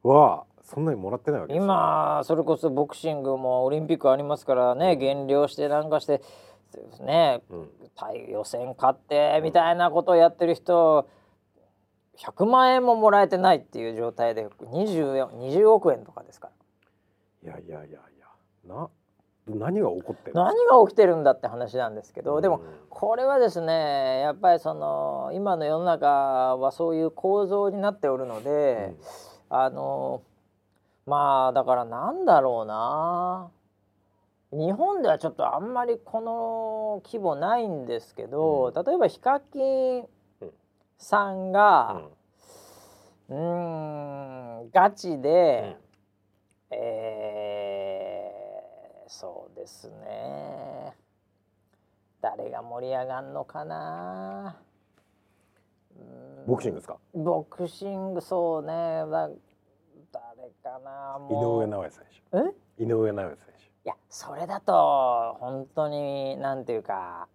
[0.04, 6.22] はそんなにもらってないわけ今それこそボクシングもオリンピックありますからね減量してなんかして
[7.02, 7.70] ねうん。
[7.96, 11.08] 対予選勝ってみたいなことをやってる人
[12.18, 16.50] 100万円ももらえてないっていう状態で 20, 20億円とかですか
[17.44, 17.52] ら。
[17.52, 18.28] いやいやいやいや。
[18.66, 18.90] な
[19.48, 28.94] 何が起こってる何が起きてるんだって話なんですけどでもうんこれはですねやっぱりその今の世の中はそういう構造になっておるので、
[29.50, 30.22] あの
[31.06, 33.50] まあだからなんだろうな。
[34.54, 40.06] 日本ではちょっとあんまりこの規模ないんですけど、う例えばヒカキン
[40.98, 42.10] さんうがん。
[43.30, 45.76] うーんガチで、
[46.70, 47.43] えー
[49.14, 50.96] そうですね。
[52.20, 54.56] 誰が盛り上がんのかな。
[56.48, 56.98] ボクシングですか？
[57.14, 58.74] ボクシングそうね。
[58.74, 59.30] だ
[60.12, 62.54] 誰かかな井上尚弥選え？
[62.78, 63.48] 手井上尚弥選
[63.86, 67.28] いやそれだと本当になんていうか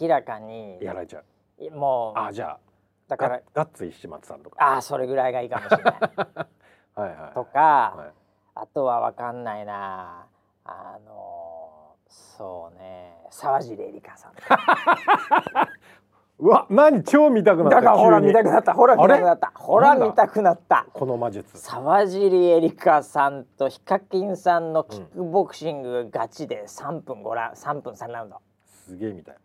[0.00, 0.76] 明らかに。
[0.80, 1.22] 手やられちゃ
[1.60, 1.70] う。
[1.70, 2.18] もう。
[2.18, 2.58] あじゃあ
[3.06, 4.56] だからガガッツ石松さんとか。
[4.60, 5.94] ああそれぐらいがいいかもしれない。
[7.00, 8.12] はいはいとか、はい。
[8.56, 10.26] あとは分かんないな
[10.68, 14.32] あのそうね沢尻エリカさん
[16.38, 18.74] うわ何超見たくなっただからほら見たくなった。
[18.74, 19.52] ほら見たくなった。
[19.54, 20.86] ほら見たくなった。
[20.92, 21.58] この魔術。
[21.58, 28.36] 沢尻エリカさんとヒカキンさんのキックボクシングガチで3分5ラウン3分3ラウンド。
[28.66, 29.36] すげえみたい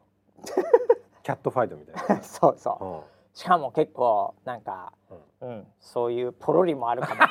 [1.24, 2.24] キャットファイトみたいな。
[2.24, 2.86] そうそう。
[2.86, 3.02] うん。
[3.34, 4.92] しかも結構なんか、
[5.40, 7.22] うん、そういうポロリもあるかも。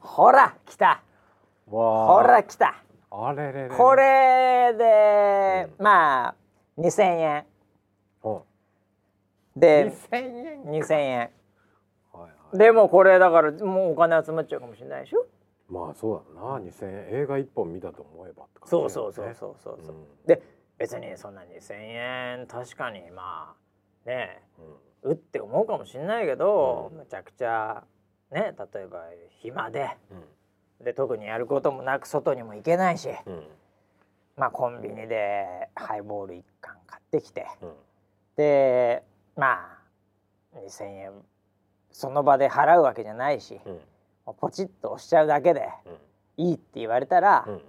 [0.00, 1.00] ほら来た。
[1.70, 2.74] わほら来た
[3.16, 6.34] あれれれこれで、まあ
[6.78, 7.46] 2,000円。
[8.24, 8.40] うん
[9.56, 11.30] で2000円2,000円。
[12.52, 15.26] でもこれだからもうお金集まっちゃうかもしれないでしょ？
[15.68, 16.58] まあそうだな。
[16.58, 18.48] 2000円映画一本見たと思えばね。
[18.64, 20.06] うそうそうそうそうそう、うん。
[20.26, 20.42] で
[20.78, 21.74] 別にそんな2,000
[22.40, 23.54] 円確かにま
[24.06, 24.42] あね
[25.04, 25.10] うん。
[25.12, 26.98] うって思うかもしれないけど、うん。
[26.98, 27.84] むちゃくちゃ
[28.32, 29.04] ね例えば
[29.40, 30.24] 暇でうん
[30.82, 33.46] で特にやることもなく外にも行けないしうん。
[34.36, 37.72] まあコンビニでハイボール1缶買ってきてうん。
[38.36, 39.02] で
[39.36, 39.78] ま
[40.54, 41.12] あ2,000円
[41.92, 44.34] その場で払うわけじゃないしうん。
[44.40, 45.68] ポチッと押しちゃうだけで
[46.38, 46.46] うん。
[46.46, 47.62] いいって言われたら、うん。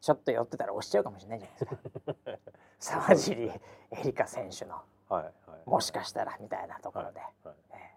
[0.00, 2.38] ちょっと寄ってたら押しちゃうかもしれないじゃないで
[2.78, 2.98] すか。
[3.06, 3.60] 沢尻エ
[4.04, 5.32] リカ選手のはいはい。
[5.68, 7.20] もしかしたらみたいなところで。
[7.20, 7.56] はいはい。
[7.72, 7.94] ええ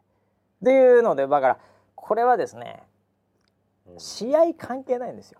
[0.64, 1.60] っていうのでだから
[1.96, 2.97] これはですねうん
[3.98, 5.40] 試合関係ないんですよ。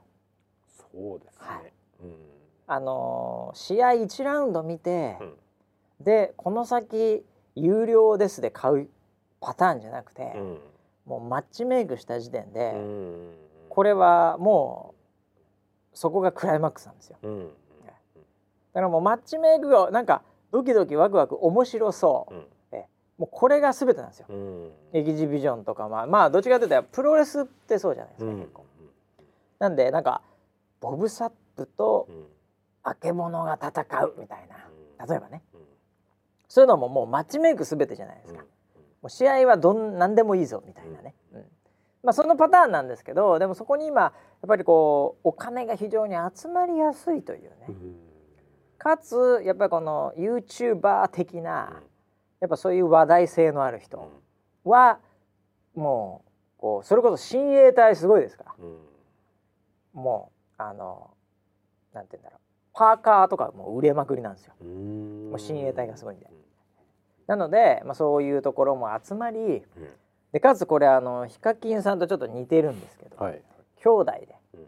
[0.92, 1.64] そうですはい。
[1.64, 2.16] ねうん。
[2.68, 5.34] あのー試合1ラウンド見て、うん。
[6.04, 7.24] でこの先
[7.56, 8.90] 有料ですで買う
[9.40, 10.60] パターンじゃなくて、うん。
[11.06, 13.34] もうマッチメイクした時点で、うん
[13.70, 14.96] これはも
[15.94, 17.18] うそこがクライマックスなんですよ。
[17.24, 17.50] うん
[18.74, 22.46] だからもうマッチメイクがなんかドキドキワクワク面白そう、うん
[23.18, 24.28] もうこれが全てなんですよ。
[24.30, 24.72] うん。
[24.94, 28.40] エキジビジョンとかまあまあどっちかというとプロレスってそうじゃないですか、うん。
[28.40, 28.66] 結構。
[29.60, 30.22] なんでなんか
[30.80, 32.26] ボブ・サップとうん。
[32.84, 34.56] あけぼのが戦うみたいな。
[35.06, 35.44] 例えばね。
[35.54, 35.62] うん。
[36.48, 38.46] そういうのももうマッチメイクすべてじゃないですか、も
[39.08, 41.42] う試合はどん何でもいいぞみたいなね、うん。
[42.04, 44.14] まあそのパターンなんですけどでもそこに今やっ
[44.48, 47.96] ぱりこうお金が非常に集まりやすいというね、うん。
[48.78, 51.82] かつやっぱりこの YouTuber 的な
[52.40, 54.12] やっぱそういう話題性のある人
[54.64, 55.00] は
[55.76, 58.56] もうこうそれこそ親衛隊すごいですから。
[58.60, 58.78] うん。
[59.94, 61.12] もうあの
[61.94, 62.40] なんて言うんだろう。
[62.74, 64.54] パーカーとかもう売れまくりなんですよ。
[64.62, 65.30] うん。
[65.30, 66.28] もう親衛隊がすごいんで。
[67.28, 69.64] なので、まあ、そういうところも集まりうん。
[70.32, 73.42] でかつこれあのヒカキンさんとちょっと似てるんですけど、はい
[73.84, 74.68] 兄弟で、うん。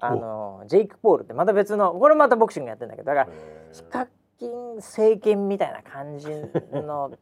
[0.00, 3.36] あのジェイク・ポールってまた別のこれまたボクシングやってるんだけどだから
[3.72, 4.08] ヒカ
[4.40, 6.26] キン政権みたいな感じ
[6.72, 7.12] の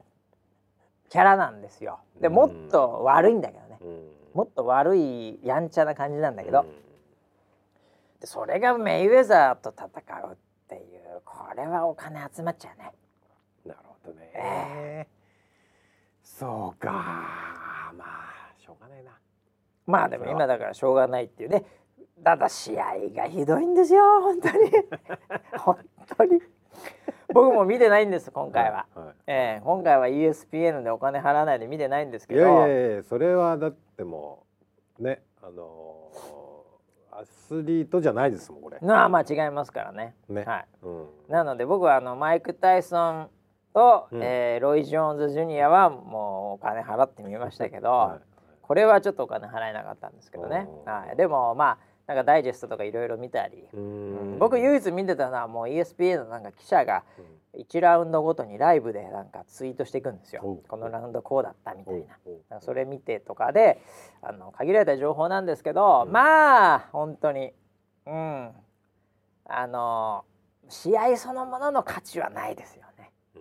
[1.11, 1.99] キャラなんですよ。
[2.21, 2.35] でうん。
[2.35, 3.79] もっと悪いんだけどね。
[3.83, 4.09] うん。
[4.35, 6.67] もっと悪いやんちゃな感じなんだけど、うん。
[8.21, 9.89] でそれがメイウェザーと戦
[10.29, 10.37] うっ
[10.69, 12.93] ていうこれはお金集まっちゃうね。
[13.67, 15.09] なるほどね。
[16.23, 16.93] そうか。
[17.97, 19.11] まあしょうがないな。
[19.87, 21.65] まあでも今だからしょうがないっていうね。
[22.23, 24.71] ただ試合がひどいんですよ本当に。
[25.59, 25.79] 本
[26.17, 26.41] 当に
[27.33, 32.41] 僕も見てないんです今回は、はええ今回は ESPN でお金払わないで見てないんですいいけど。
[32.41, 34.45] やいやいやそれはだっても
[34.99, 36.39] うねあのー
[37.21, 38.79] アスリートじゃないですもんこれ。
[38.81, 40.15] まあまあ違いますからね。
[40.29, 40.45] ね。
[40.45, 40.67] はい。
[40.83, 41.07] うん。
[41.29, 43.29] なので僕はあのマイク・タイソン
[43.75, 44.23] と、うん。
[44.23, 48.21] えーロイ・ジョーンズ・ジュニアはもうお金払ってみましたけど、は
[48.63, 51.79] これはちょっとお金払えなかったんですけどね、はい、でもまあ
[52.09, 54.37] なんかダイジェストとかいろいろ見たり、い、ううん。
[54.37, 54.39] ん。
[54.39, 57.05] 僕唯一見てたのはもう ESPN のなんか記者が
[57.55, 60.41] 1ラウンドごとにライブでなんかツイートしていくんですよ。
[60.43, 60.63] おう。
[60.67, 62.19] このラウンドこうだったみたいな。
[62.27, 62.35] おう。
[62.37, 63.83] んかそれ見てとかで
[64.23, 66.13] あの限られた情報なんですけど、うん。
[66.13, 67.53] まあ本当に
[68.07, 68.53] うん。
[69.51, 70.25] あの
[70.71, 73.11] 試合そのものの価値はないですよね。
[73.37, 73.39] う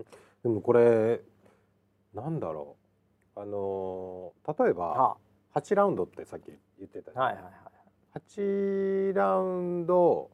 [0.00, 0.04] ん。
[0.42, 1.20] でもこれ
[2.14, 2.76] なんだろ
[3.36, 3.40] う。
[3.40, 5.16] あのー例えばは
[5.54, 7.18] 8ラウンドってさっき言ってたじゃん。
[7.18, 7.52] あはいはいはい。
[8.30, 10.30] 8ラウンド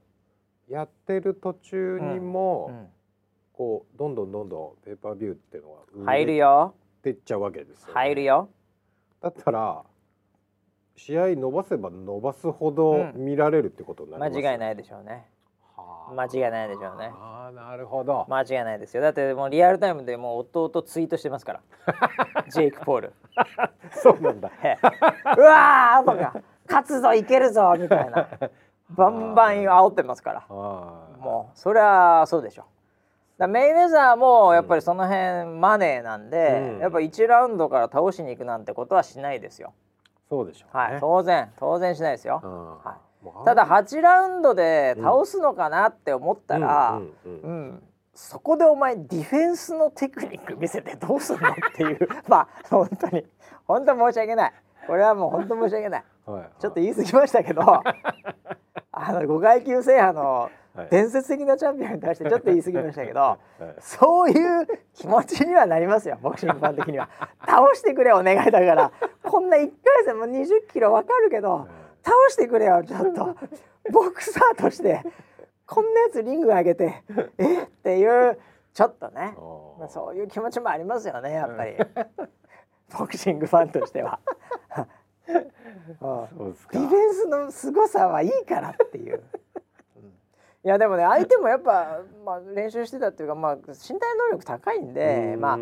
[0.68, 2.87] やってる途中にも、うん。
[3.52, 5.72] こうどんどんどんどんペーパービューっていうの
[6.04, 6.74] が入るよ。
[7.02, 8.50] てっちゃうわけですよ、入るよ。
[9.22, 9.82] だったら
[10.96, 13.24] 試合伸ばせば伸ばすほどうん。
[13.24, 15.26] 見られるってことになり間ます違いないでしょうね。
[16.07, 17.12] は間違いないでしょうね。
[17.14, 18.27] ああなるほど。
[18.29, 19.03] 間違いないですよ。
[19.03, 21.61] だってもうリアルタイムでもう弟ツイートしてますから。
[22.49, 23.12] ジェイク・ポール。
[23.90, 24.51] そうなんだ。
[24.62, 24.79] へ。
[25.37, 26.35] うわーとか
[26.69, 28.29] 勝つぞいけるぞみたいな。
[28.90, 30.45] バンバン煽ってますから。
[30.49, 30.53] あ
[31.19, 32.64] もうそりゃそうでしょ。
[33.38, 36.79] だメイウェザーもやっぱりその辺マネーなんで、うん。
[36.79, 39.75] やっぱ1ラウンドから倒しに行くなんてことはしないですよ。
[40.29, 40.83] そうでしょうね。
[40.83, 42.51] はい、当然当然しないですよ、うん。
[42.51, 43.06] はもう
[43.44, 47.82] ただ8ラウンドで倒すのかなって思ったら、うん。
[48.14, 52.08] そこでお前ディフェンスのテクニック見せてどうすんのっていう。
[52.28, 53.26] まあ本当に。
[53.66, 54.52] 本当申し訳ない。
[54.86, 56.04] これはもう本当申し訳ない。
[56.24, 56.40] はい。
[56.40, 57.62] はいちょっと言い過ぎましたけど
[58.92, 60.88] あの5階級制覇のはい。
[60.90, 63.38] 伝説的なチャンピオンに対してちょっと言い過ぎましたけど はい。
[63.80, 67.08] そういう気持ちにはなりますよボクシングファン的には。
[67.46, 68.92] 倒してくれお願いだから。
[69.22, 71.66] こんな1回戦も20キロわかるけど
[72.07, 73.37] 倒してくれよちょっと。
[73.92, 75.03] ボクサーとして。
[75.66, 77.03] こんなやつリング上げて。
[77.38, 77.64] え？
[77.64, 78.38] っていう
[78.73, 79.37] ちょっとね、
[79.81, 81.77] まあ、そういう気持ちもありますよねやっぱり。
[82.97, 84.21] ボクシングファンとしては。
[85.27, 89.23] ディフェンスの凄さはいいからっていう。
[90.64, 93.62] いやでもね相手もやっぱ、まあ、練習してたっていうか、まあ、身
[94.01, 95.57] 体能力高いんで、まああ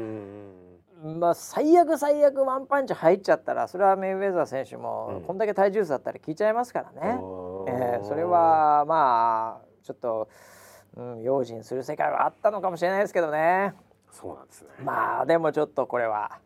[1.05, 10.29] まあ最悪最悪ワンパンチ入っちゃったらそれはメイウェザー選手もうんこんだけ体重差だったら効いちゃいますからね、おえーーそれはまあちょっと、
[10.97, 13.75] うん、用心する世界はあったのかもしれないですけどね
[14.11, 14.69] そうなんですね。
[14.83, 16.39] まあでもちょっとこれは、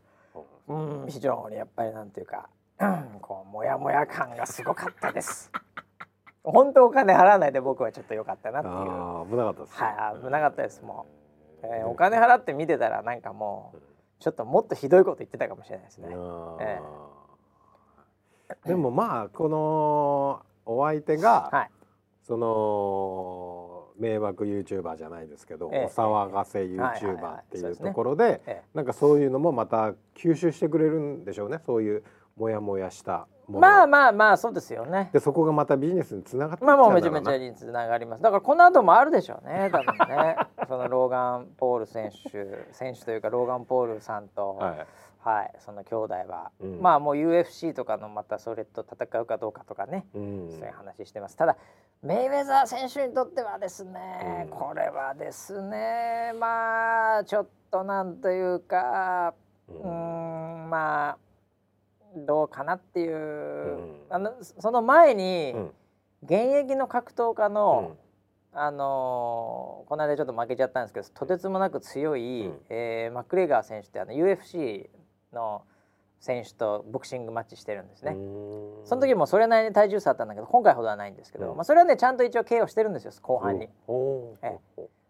[0.66, 2.48] うんうん、非常にやっぱりなんていうか、
[2.80, 5.52] うんこうモヤモヤ感がすごかったです。
[6.42, 8.74] 本当お金払わないで僕はちょっと良かったなっていう。
[8.74, 9.86] はああ危なかったですね。
[10.18, 11.06] い、危なかったですも
[11.62, 13.87] う、えーお金払って見てたらなんかもう
[14.18, 16.08] ちょっともっとひどいこと言ってたかもしれないですね。
[16.12, 17.18] あえー
[18.64, 21.70] でもまあこのお相手が、はい。
[22.22, 25.84] その迷惑 YouTuber じゃないですけど、ええ。
[25.86, 28.62] お騒がせ YouTuber はいっていうところで、え。
[28.74, 31.58] なんかそういうのもまた吸収してくれるんでしょうね。
[31.64, 32.04] そういう
[32.38, 35.08] モヤモヤしたまあまあまあそうですよね。
[35.12, 38.22] でそこがまたビジネスにつながってまあもうめちゃめちゃにつながります。
[38.22, 39.70] だからこの後もあるでしょうね。
[39.72, 40.36] 多分ね。
[40.68, 44.56] そのローガンポール選手選手というかローガンポールさんと。
[44.56, 44.86] はい。
[45.20, 46.80] はい、その兄弟は、うん。
[46.80, 50.50] まあもう UFC とかのまたそれと戦うかどうかとかね、うん。
[50.50, 51.36] そういう話してます。
[51.36, 51.56] ただ
[52.02, 54.56] メイウェザー選手にとってはですね、うん。
[54.56, 59.34] これはですねまあちょっとなんというか
[59.68, 61.18] うんまあ
[62.16, 64.00] どうかなっていう、ん。
[64.10, 65.72] あのその前に、うん。
[66.24, 66.32] 現
[66.64, 67.96] 役の格闘家の、
[68.52, 72.60] あのーこの間ちょっと負けちゃったんですけどとてつもなく強い、うん。
[72.70, 74.88] えーマクレガー選手ってあの UFC
[75.32, 75.62] の
[76.20, 78.12] 選手とボクシングマッチしてるんですね。
[78.12, 78.86] うん。
[78.86, 81.56] その時もそれなりに体重差あったんだけど今回ほどはないんですけど、うん。
[81.56, 83.68] まあ、それはねちゃんと一応 KO してるんですよ後半に。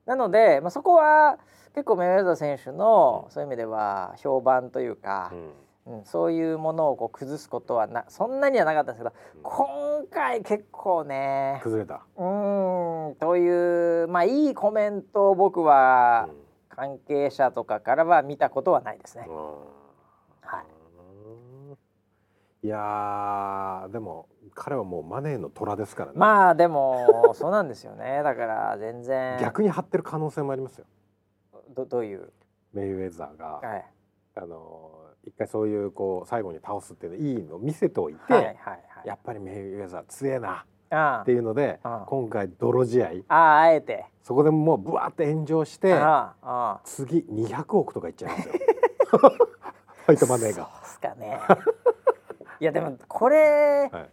[0.04, 1.38] なので、まあ、そこは
[1.74, 3.32] 結構メイウェザー選手の、うん。
[3.32, 5.52] そういう意味では評判というかう、ん
[5.88, 6.04] うん。
[6.04, 9.42] そういうものをこう崩すことはなそんなにはなかったんですけど、うん。
[9.42, 12.02] 今回結構ね崩れた。
[12.16, 16.28] うーんというまあいいコメントを僕は
[16.68, 19.26] 関係者とかからは見たことはないですね。
[20.42, 20.64] はい。
[22.66, 28.22] いやーでも彼はもうマネーの虎ですからね、まあでもそうなんですよね。
[28.24, 29.38] だから全然。
[29.40, 30.86] 逆に張ってる可能性もありますよ。
[31.70, 32.32] どどういう、
[32.72, 33.86] メイウェザーが、はい、
[34.34, 34.97] あの
[35.28, 38.80] 一回そういうこう最後に倒すっていうのいいのを見せておいて、はいはいはい。
[39.04, 42.02] やっぱりメイウェザー強えなあっていうので、うん。
[42.06, 43.08] 今回泥試合。
[43.28, 44.06] あああえて。
[44.22, 48.54] そこでもうブワーって炎上してあ次200億とかいっちゃいますよ。
[50.06, 50.54] ファイトマネーが。
[50.54, 51.40] そうっすかね。
[52.60, 54.10] いやでもこれはい。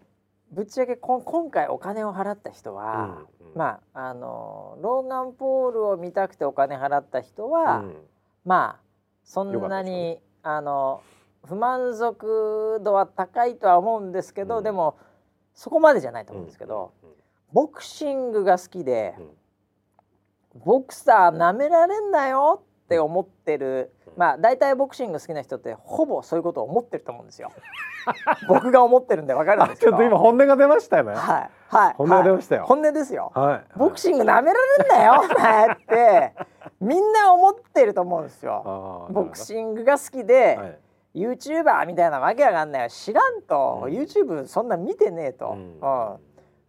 [0.51, 3.57] ぶっちゃけこん今回お金を払った人は、うんうん。
[3.57, 7.95] まああのローガン・ポールを見たくてお金払った人は、うん。
[8.43, 8.85] まあ
[9.25, 11.01] そんなに、あの
[11.47, 14.63] 不満足度は高いとは思うんですけど、うん。
[14.63, 14.95] でも
[15.55, 16.93] そこまでじゃないと思うんですけど、
[17.51, 19.29] ボクシングが好きでう、ん
[20.63, 24.13] ボクサーなめられんなよって思ってる、うん。
[24.17, 27.51] まあ大体ボクシング好きな人ってほぼそういうことを思ってると思うんですよ。
[28.47, 29.93] 僕が思ってるんでわかるんですけど。
[29.93, 31.15] ちょっと今本音が出ましたよね。
[31.15, 31.93] はいはい。
[31.97, 32.61] 本音が出ましたよ。
[32.61, 32.70] はい。
[32.70, 33.32] 本音ですよ。
[33.36, 33.78] はい。
[33.78, 36.34] ボクシングなめられんなよ お前って。
[36.80, 39.07] みんな思ってると思うんですよ。
[39.09, 40.80] ボクシングが好きで、はい。
[41.16, 42.84] YouTuber みたいなわけわかんない。
[42.84, 43.93] よ知らんと、うん。
[43.93, 45.80] YouTube そんな見てねえと、うん。
[45.82, 46.18] うん。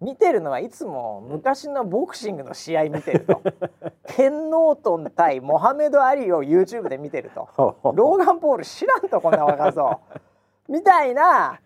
[0.00, 3.40] 見てるのはいつも昔のボクシングの試合見てると。
[4.08, 7.48] ケン・ノートン対モハメド・アリを YouTube で見てると。
[7.56, 10.00] ローガン・ポール知らんとこんな若造
[10.68, 11.60] みたいな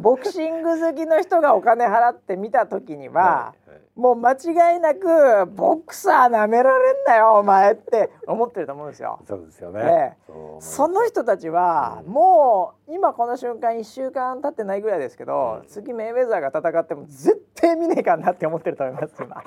[0.00, 3.64] ボクシング好きの人がお金払って見た時には、はい
[3.96, 9.20] もう間違いなくボクサーなめられんなよお前って思ってると思うんですよ。
[9.26, 9.80] そうですよね。
[9.80, 10.32] ええ。
[10.58, 12.12] その人たちはうん。
[12.12, 15.68] もう今この瞬間1週間経ってないぐらいですけど、うん。
[15.68, 19.44] 次メイウェザーが戦っても絶対見ねえかなって思ってると思います今。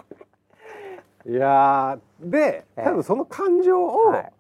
[1.26, 2.84] いやーでええ。
[2.86, 4.34] 多分その感情をはい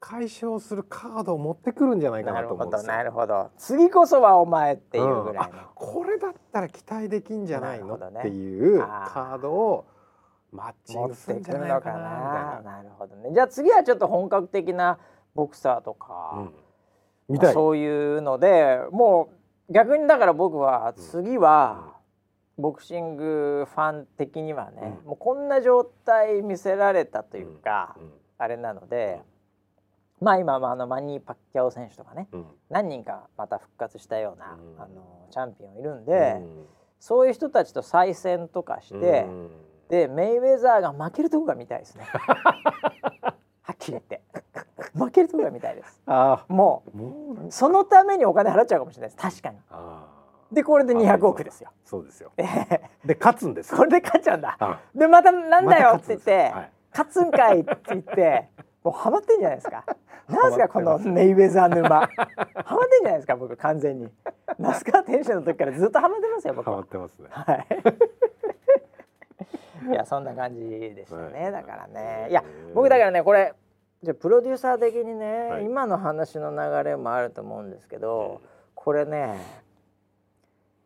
[0.00, 5.38] 解消するカードを持ってくるんじゃないかなと思うんですなるほど次こそはお前っていうぐらいの、うん。
[5.38, 8.20] あこれだったら期待できんじゃないの、ね。
[8.20, 9.86] っていうカードを
[10.50, 11.98] マッチングするんじゃないのかな。
[11.98, 13.30] ななるほどね。
[13.32, 14.98] じゃあ次はちょっと本格的な
[15.34, 16.48] ボクサーとか。
[17.28, 17.52] うん。
[17.52, 19.30] そういうのでも
[19.68, 21.94] う逆にだから僕は次は、
[22.58, 25.08] ボクシングファン的にはね、うん。
[25.08, 28.12] もうこんな状態見せられたというか、うん。
[28.38, 29.20] あれなので、
[30.20, 32.46] まあ今まああのマニー・パッキャオ選手とかねうん。
[32.68, 34.82] 何人かまた復活したような、うん。
[34.82, 36.66] あのチャンピオンいるんで、うん。
[36.98, 39.50] そういう人たちと再戦とかして、うん。
[39.88, 42.04] でメイウェザーが負けるとこが見たいですね。
[43.62, 44.22] はっきり言って。
[44.94, 46.02] 負けるとこが見たいです。
[46.06, 49.40] あもううそのためにお金払っちゃうかもしれないです。
[49.40, 49.58] 確かに。
[50.52, 51.70] でこれで200億ですよ。
[51.84, 52.04] そう。
[52.04, 52.32] ですよ。
[53.04, 53.78] で勝つんですよ。
[53.78, 54.56] これで勝っちゃうんだ。
[54.58, 56.72] あでまたなんだよって言って、はい。
[56.92, 58.48] 勝つんかいって言って
[58.82, 59.84] もうハマってんじゃないですか。
[60.28, 60.58] なんです。
[60.58, 62.08] かこのメイウェザー沼。
[62.08, 62.10] ハ
[62.76, 64.08] マってんじゃないですか僕完全に。
[64.58, 67.28] 那須川天心の時からずっとハマってますよ僕ハマはってますね。
[67.30, 67.66] はい。
[69.90, 70.60] いやそんな感じ
[70.94, 72.28] でしたねだからね。
[72.30, 72.42] いや
[72.74, 73.54] 僕だからねこれ
[74.02, 75.64] じゃあプロデューサー的にね、はい。
[75.64, 78.40] 今の話の流れもあると思うんですけど、
[78.74, 79.36] これね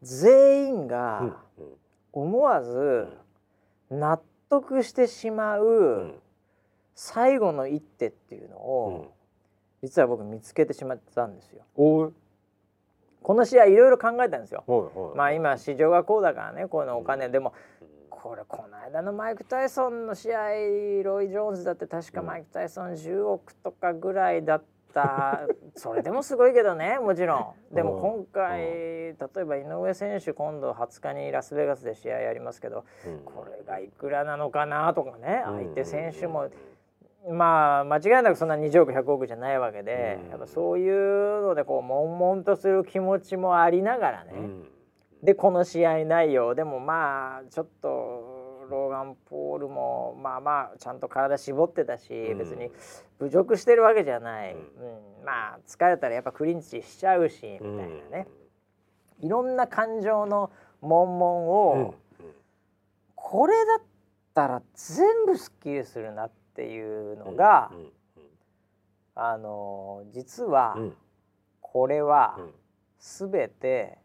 [0.03, 0.89] 全員うん。
[0.89, 1.37] が
[2.13, 3.09] 思わず
[3.91, 6.15] 納得してしまううん
[6.95, 9.11] 最後の一手っていうのうんを
[9.83, 11.63] 実は僕見つけてしまってたんですよ。
[11.77, 14.65] この試合いろいろ考えたんですよ。
[15.15, 17.29] まあ今市場がこうだからねこのお金。
[17.29, 17.53] でも
[18.09, 24.63] これこの間のマイク・タイソンの試合ロイ・ジョーンズだって確かマイク・タイソン10億とかぐらいだっ
[24.95, 25.43] た、
[25.77, 27.75] それでもすごいけどねもちろん。
[27.75, 33.19] でも今回例えば井上選手今度20日にラスベガスで試合やりますけどうん。
[33.21, 35.57] これがいくらなのかなとかねうん。
[35.59, 36.49] 相手選手も
[37.31, 40.31] まあ間違いなくそんな20億100億じゃないわけでうん。
[40.31, 44.69] やっぱそういうのでこう悶々とする気持ちもありながらね、うん。
[45.23, 47.89] でこの試合内容でもまあちょっと
[48.71, 52.39] ローガン・ポールもまあまあちゃんと体絞ってたし、うん。
[52.39, 52.71] 別に
[53.19, 54.63] 侮辱してるわけじゃない、ううん。
[54.63, 58.27] んまあ疲れたらやっぱクリンチしちゃうしみたいなね、
[59.21, 60.51] いろんな感情の
[60.83, 61.95] 悶々を、
[63.15, 63.83] これだっ
[64.35, 67.91] たら全部すっきりするなっていうのが、うん
[69.17, 70.97] あの実はうん
[71.61, 72.51] これはうん
[72.99, 73.99] 全て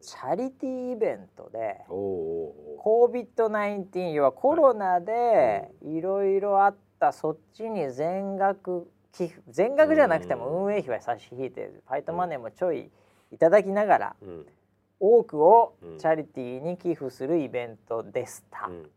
[0.00, 1.84] チャリティーイベントで。
[1.88, 6.00] おおお COVID-19 要はコロナでい。
[6.00, 10.64] ろいろあったそっちに全額寄付全額じゃなくてもうん。
[10.66, 12.90] 運営費は差し引いてファイトマネーもちょい
[13.32, 14.46] いただきながらうん。
[15.00, 15.98] 多くをうん。
[15.98, 18.90] チャリティーに寄付するイベントでした、うん。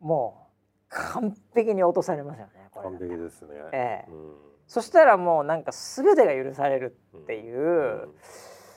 [0.00, 0.47] もう
[0.88, 2.90] 完璧に落とされますよねこれ。
[2.90, 3.48] 完璧ですね。
[3.72, 4.10] ええ。
[4.10, 4.34] うん。
[4.66, 8.14] そしたらもうなんか全てが許されるっていう、うん。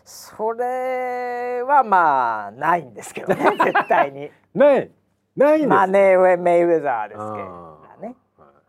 [0.03, 4.32] それはまあないんですけどね 絶対に。
[4.53, 4.91] ない。
[5.36, 5.68] ないんです。
[5.68, 7.32] マネーウェメイウェザーですけど
[8.01, 8.16] ね。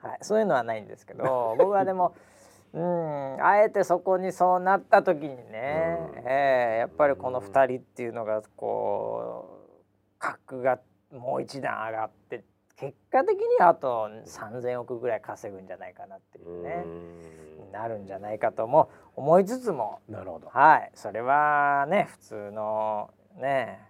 [0.03, 0.11] はい。
[0.11, 2.15] はい、そういうのはないんですけど僕はでも
[2.75, 6.19] うんあえてそこにそうなった時にね、うん。
[6.27, 10.79] ええやっぱりこの2人っていうのがこう格が
[11.11, 12.45] もう一段上がって
[12.83, 20.49] 結果的にはあと3,000億ぐらい稼ぐんじゃないかなっていうね、うんなるんじゃないかとも思いつつもなるほど。
[20.49, 23.09] はいそれはね普通の
[23.41, 23.81] ね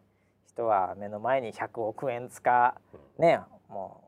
[0.46, 2.74] 人は目の前に100億円使
[3.18, 4.04] ねも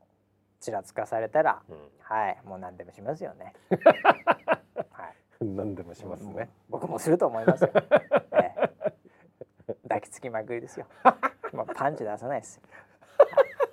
[0.61, 3.53] うちらつかされたらうんはいもう何でもしますよね。
[4.91, 5.07] は
[5.41, 6.49] い何でもしますね。
[6.69, 7.71] 僕もすると思いますよ。
[8.31, 8.53] え
[9.67, 10.85] え抱きつきまくりですよ。
[11.51, 12.63] もうパンチ出さないですよ。
[12.69, 12.84] はい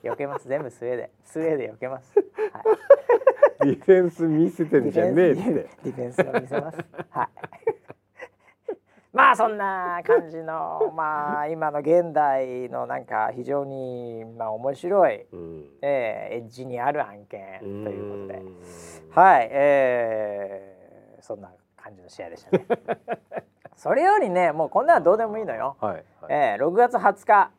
[0.03, 2.13] 避けます全部スウェーデンスウェーデン避けます。
[2.17, 2.27] はい
[3.65, 5.43] ディフェンス見せてんじゃねえって。
[5.85, 6.79] ディフェンスを見せます。
[7.11, 7.29] はい。
[9.13, 18.57] まあそんな感じのまあ今の現代のなんか非常にまあ面白い、うんえーエッジにある案件ということで、ん
[19.11, 22.67] はい、えーそんな感じの試合でしたね。
[23.77, 25.77] それよりねもうこんなのどうでもいいのよ。
[25.81, 25.95] はい。
[25.95, 27.51] はいえー、6月20日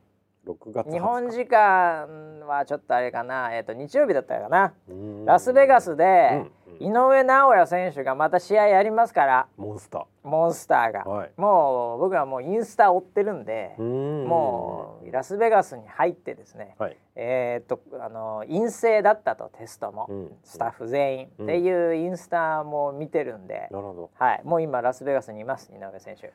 [0.45, 0.99] 六月日。
[0.99, 5.25] 本時間はちょっとあれかな、えー、と日曜日だったかな、うん。
[5.25, 9.47] ラスベガスで、うん井上尚弥選手がまた試合やりますから。
[9.57, 11.31] モンスタモンスターが、はい。
[11.37, 13.81] もう僕はもうインスタ追ってるんでー。
[13.81, 14.27] う、ん。
[14.27, 16.97] もうラスベガスに入ってですね、はい。
[17.15, 20.31] えーっとあの陰性だったとテストも、うん。
[20.43, 21.45] スタッフ全員、うん。
[21.45, 24.09] っていうインスタも見てるんで、なるほど。
[24.15, 26.33] はい、もう今ラスベガスにいます井上選手。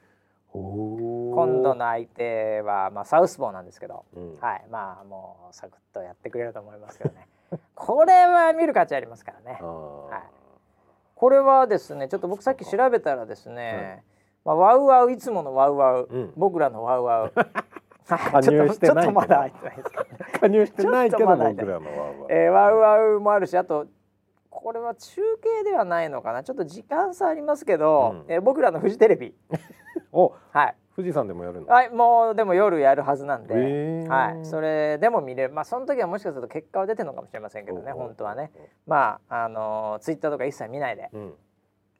[0.54, 0.60] お
[1.46, 4.36] 今度の相手は、まあ、サウスポーなんですけど、うん。
[4.40, 7.28] はいまあもうサクッとやってくれると思いますけどね。
[7.74, 9.58] これは見る価値ありますからね。
[9.62, 10.22] はい。
[11.14, 14.04] これはですねちょっと僕さっき調べたらですね、
[14.44, 16.32] まあ、ワウワウいつものワウワウ、うん。
[16.36, 17.32] 僕らのワウワウ。
[18.08, 19.90] 加入してないちょっとまだ入ってないです。
[19.90, 20.08] けどね
[20.40, 22.26] 加入してないけど僕らのは。
[22.30, 23.86] えー、ワウワウもあるしあと
[24.50, 26.42] これは中継ではないのかな。
[26.42, 28.32] ちょっと時間差ありますけど、うん。
[28.32, 29.34] えー僕らのフジテレビ。
[30.12, 31.68] お、はい富士山でもやるの？
[31.68, 33.54] はいもうでも夜やるはずなんで、
[34.08, 35.54] はい、それでも見れる。
[35.54, 38.50] まあその時はもしかすると結果は出てるのかもしれませんけどね本当はね。
[38.84, 41.08] まああのツイッターとか一切見ないで。
[41.12, 41.34] うん。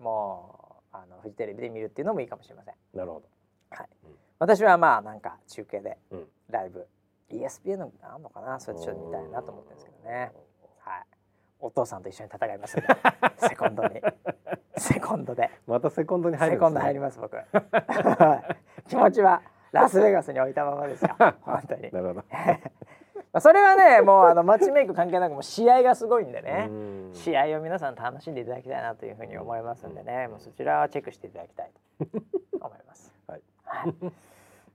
[0.00, 2.74] もうあのフジテレビで見るっていうのもいいかもしれません。
[2.92, 3.28] なるほど。
[3.70, 3.88] はい。
[4.04, 4.10] うん。
[4.40, 6.26] 私はまあなんか中継でうん。
[6.50, 6.84] ライブ。
[7.30, 8.58] ESPN のあんのかな？
[8.58, 10.32] それちょっと見たいなと思ってるんですけどね。
[10.80, 11.04] はい。
[11.60, 12.76] お父さんと一緒に戦います
[13.48, 14.00] セコンドに
[14.78, 15.50] セコンドで。
[15.66, 17.36] またセコンドに入るセコンド入ります僕。
[17.36, 18.88] はい。
[18.88, 21.14] 気持ちはラスベガスに置いたままですよ。
[21.42, 21.90] 本当に。
[21.90, 22.24] なるほど。
[23.30, 26.66] まあそれはねもうあのマッチメイク関係なくもう試合がすごいんでね。
[26.70, 27.10] うん。
[27.12, 30.28] 試合を皆さん楽しんでいただきたいなというふうに思いますんでね。
[30.28, 32.06] もうそちらはチェックしていただきたいと
[32.60, 33.14] 思います。
[33.28, 33.42] はい。
[33.64, 33.94] はい。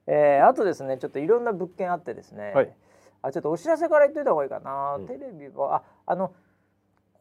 [0.06, 2.74] えーあとですねちょっといろんな物件あってですね、はい。
[3.22, 5.08] あちょっとお知らせから言っといた方がいいかな、うん。
[5.08, 6.34] テレビはああの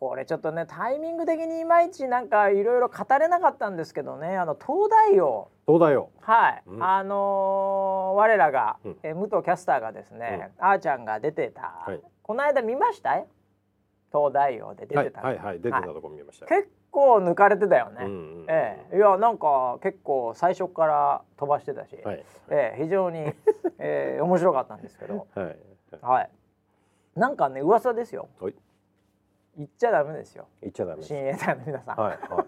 [0.02, 5.48] これちょっとねタイミング的にいまいちなんかいろいろ語れなかったんですけどねあの東大王。
[5.64, 6.10] 東大王。
[6.20, 6.82] はい、うん。
[6.84, 8.96] あのー我らが、うん。
[9.04, 12.00] えー武藤キャスターがですね、あーちゃんが出てた、はい。
[12.20, 13.28] この間見ましたよ
[14.12, 16.62] 東大王で出はいてた、はいはい出てたとこ見ましたよ。
[16.62, 18.96] 結構抜かれてたよね、うんうんうんええ。
[18.96, 22.24] いやなんか結構最初から飛ばしてたし、はい。
[22.50, 23.20] ええ非常に、
[23.78, 25.28] ええ面白かったんですけど。
[25.36, 25.56] はい。
[26.02, 26.30] はい。
[27.14, 28.28] なんかね噂ですよ。
[28.40, 28.54] はい。
[29.56, 30.46] 言っちゃダメですよ。
[30.60, 31.02] 言っちゃダメ。
[31.02, 32.46] 親衛隊の皆さん、はいはい。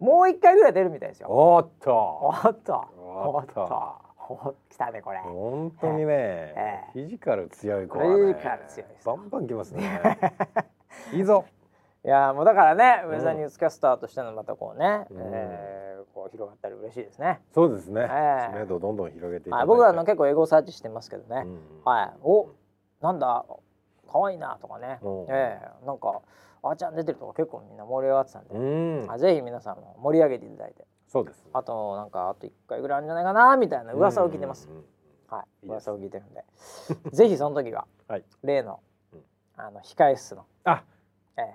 [0.02, 1.28] もう一回ぐらい出るみたいですよ。
[1.30, 1.92] おっと。
[1.94, 2.84] おっと。
[2.96, 4.10] おっと。
[4.28, 5.18] おっ来たねこれ。
[5.18, 6.92] 本当にねええ。
[6.92, 10.18] フィジカル強い子はねフィジカル強いですバンバンきますね。
[11.12, 11.44] いいぞ。
[12.04, 15.20] いやーもうだからね、うんウェザーニュースキャスターとしてのまたこうね、うん。
[15.20, 15.80] えー
[16.14, 17.40] こう広がったら嬉しいですね。
[17.52, 18.02] そうですね。
[18.10, 18.52] ええ。
[18.52, 21.42] 知名度をどんどん広げていただはいい、て僕らの結構エゴサーチしてますけどね。
[21.46, 21.60] うん。
[21.84, 22.48] はい、お、
[23.00, 23.44] なんだ、
[24.10, 24.98] 可愛いなとかね。
[25.02, 25.26] うん。
[25.28, 26.20] ええなんか、
[26.62, 29.10] あーちゃん出てるとか結構みんな盛り上がってたんで、うん。
[29.10, 31.44] あぜひ皆さんも盛り上げていただいて、そうです。
[31.52, 34.68] あとなんかあと一回ぐらいあるんじゃないかなみたいな噂を聞いてます。
[34.68, 34.84] うんうんうん
[35.30, 36.44] はい、噂を聞いてるんで、
[37.12, 38.24] ぜひその時は はい。
[38.42, 38.80] 例の、
[39.12, 39.24] うん。
[39.56, 40.82] あの控え室の、あ。
[41.36, 41.54] ええ。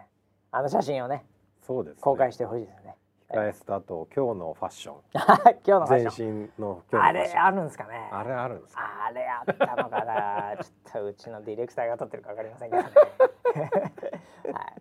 [0.52, 1.26] あの写真をね
[1.62, 2.02] そうですね。
[2.02, 2.96] 公開してほしいですね。
[3.32, 4.96] 控え室とあと今日のファッション
[5.66, 8.10] 今日のファッション全身の今あれあるんですかね。
[8.12, 8.82] あれあるんですか？
[9.08, 10.58] あれあったのかな。
[10.64, 12.90] ちょっとうちのディレクターが撮ってるかわかりませんけどね。
[14.54, 14.74] はい。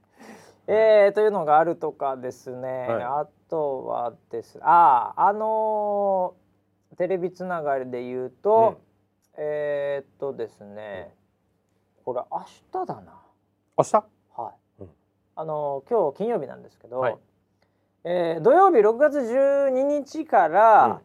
[0.66, 2.88] えー、というのがあるとかですね。
[2.88, 4.58] はいあとはです。
[4.62, 6.44] あああのー
[6.96, 8.76] テレビつながりで言うと、
[9.36, 11.12] えー、っとですね。
[12.04, 12.40] これ明
[12.70, 13.20] 日だな。
[13.76, 14.04] 明日？
[14.36, 14.82] はい。
[14.82, 14.90] うん
[15.36, 17.18] あのー今日金曜日なんですけど、はい
[18.04, 19.68] えー土曜日6月12
[20.04, 21.00] 日から、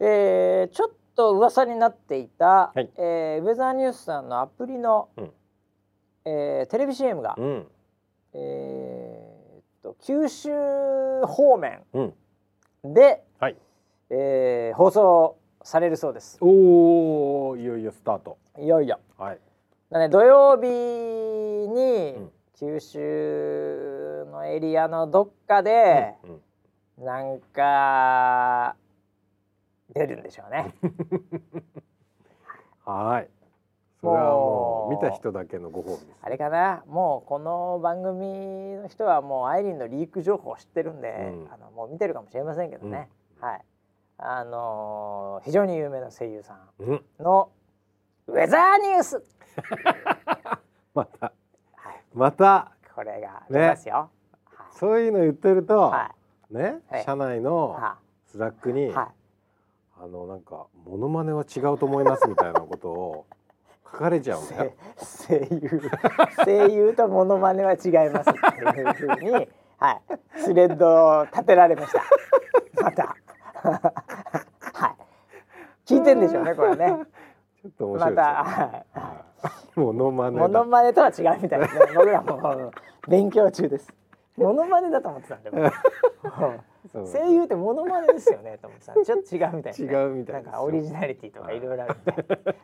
[0.00, 2.90] えーちょっと噂になっていた、はい。
[2.96, 5.30] えーウェザーニュースさんのアプリの、うん。
[6.26, 7.66] えーテレビ CM が、うん。
[8.34, 10.50] えーっと九州
[11.26, 12.94] 方面うん。
[12.94, 13.56] で、はい。
[14.10, 16.38] えー放送されるそうです。
[16.40, 18.36] おおいよいよスタート。
[18.58, 19.00] いよいよ。
[19.16, 19.38] はい。
[19.90, 26.40] だね土曜日に、うん九州のエリアのどっかで、うん
[26.98, 28.74] なんか
[29.94, 30.74] 出るんでしょうね。
[32.84, 33.28] はい。
[34.00, 36.18] それはもう見た人だけのご褒美です。
[36.22, 36.82] あれかな？
[36.88, 41.52] もうこの番組の人はもうアイリンのリーク情報を知ってるんで、うん。
[41.52, 43.08] あのもう見てるかもしれませんけどね、
[43.40, 43.64] はい。
[44.16, 46.94] あのー非常に有名な声優さうん。
[46.94, 47.50] んの
[48.26, 49.22] ウェザーニュース、
[50.94, 51.26] また。
[51.26, 51.37] はい、
[52.14, 54.10] またこれが出ますよ。
[54.72, 56.14] そういうの言ってると、は
[56.50, 59.12] ね、はい社内い、のは Slack に、い、は
[60.00, 63.26] あのなんかモノマネは違うと思いますみたいなことを
[63.84, 64.64] 書かれちゃうんだよ。
[64.64, 64.72] い、
[65.28, 65.80] 声優
[66.44, 68.38] 声優とモノマネは違いますって
[68.80, 69.48] いうふうに、
[69.78, 70.02] はい、
[70.36, 72.02] スレッドを立てられました。
[72.82, 73.16] また、
[73.62, 76.86] はい、聞いてんでしょうねこれね。
[77.62, 78.36] ちょっと面白いですよね。
[78.36, 79.27] またはいはい
[79.76, 80.64] モノマネモノだ。
[80.64, 81.86] マネとは違うみたいですね。
[81.94, 82.72] 僕らも
[83.08, 83.92] 勉強中です。
[84.36, 88.92] モノマネだと思ってたんで声優ってモノマネですよねと思ってた。
[88.92, 92.54] ちょっと違うみたいです、ね、違うみたいなんかオリジナリティとかいろいろあるんで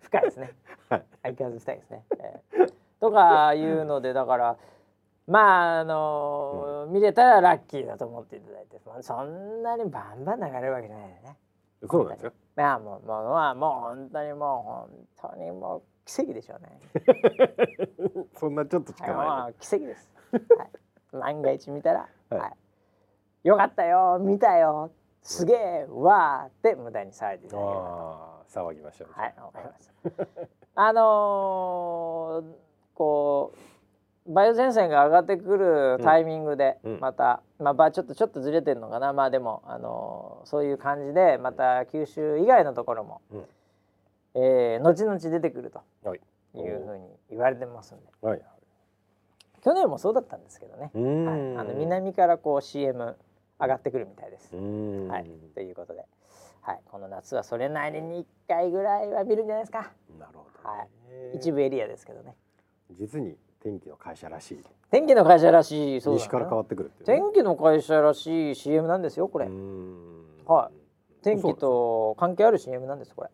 [0.00, 0.54] 深いですね
[0.88, 4.56] はい相変わらず深いですね、えーとかいうのでだから
[5.26, 11.36] まああの見れたらラッキーだと思っていただいて、まあ、そんなにバンバン流れるわけじゃないよね。
[11.88, 14.88] そうなんですよいやもうもうまあもう本当にも
[15.20, 16.80] う本当にもう奇跡でしょうね。
[18.34, 20.10] そんなちょっとしかはい、なもう奇跡です。
[20.58, 20.70] はい、
[21.12, 22.52] 万が一見たら、ははい。
[23.44, 24.90] い、よかったよ、見たよ、
[25.22, 27.84] すげえ、わーって無駄に騒いでいいただければ。
[27.86, 29.92] ああ騒ぎましょうはい、わかります。
[30.74, 32.54] あのー
[32.94, 33.58] こう
[34.28, 37.00] 梅雨前線が上がってくるタイミングで、うん。
[37.00, 43.44] また、まあばちょっとちょっとずれてるのかな、まあでもあのーそういう感じでまた九州以外のところも、うん。
[44.34, 46.20] えー後々出てくるとはい。
[46.54, 48.04] いうふうに言われてますんで。
[48.20, 48.42] はい。
[49.62, 53.16] 去年もそうだったんですけどね、はい、んあの南からこう CM
[53.60, 54.54] 上がってくるみたいです。
[54.54, 56.06] はい、ということで、
[56.62, 60.88] はい、この夏はそれなりに1回ぐらいは見るんじゃないですか、なるほどはね
[61.34, 62.36] 一部エリアですけどね。
[62.92, 64.64] 実に天気の会社らしい。
[64.90, 66.94] 天気の会社らしいそうだな西から変わってくるね。
[67.04, 69.46] 天気の会社らしい CM なんですよこれ、
[70.46, 70.70] は
[71.22, 73.30] 天気と関係ある CM なんですこれ。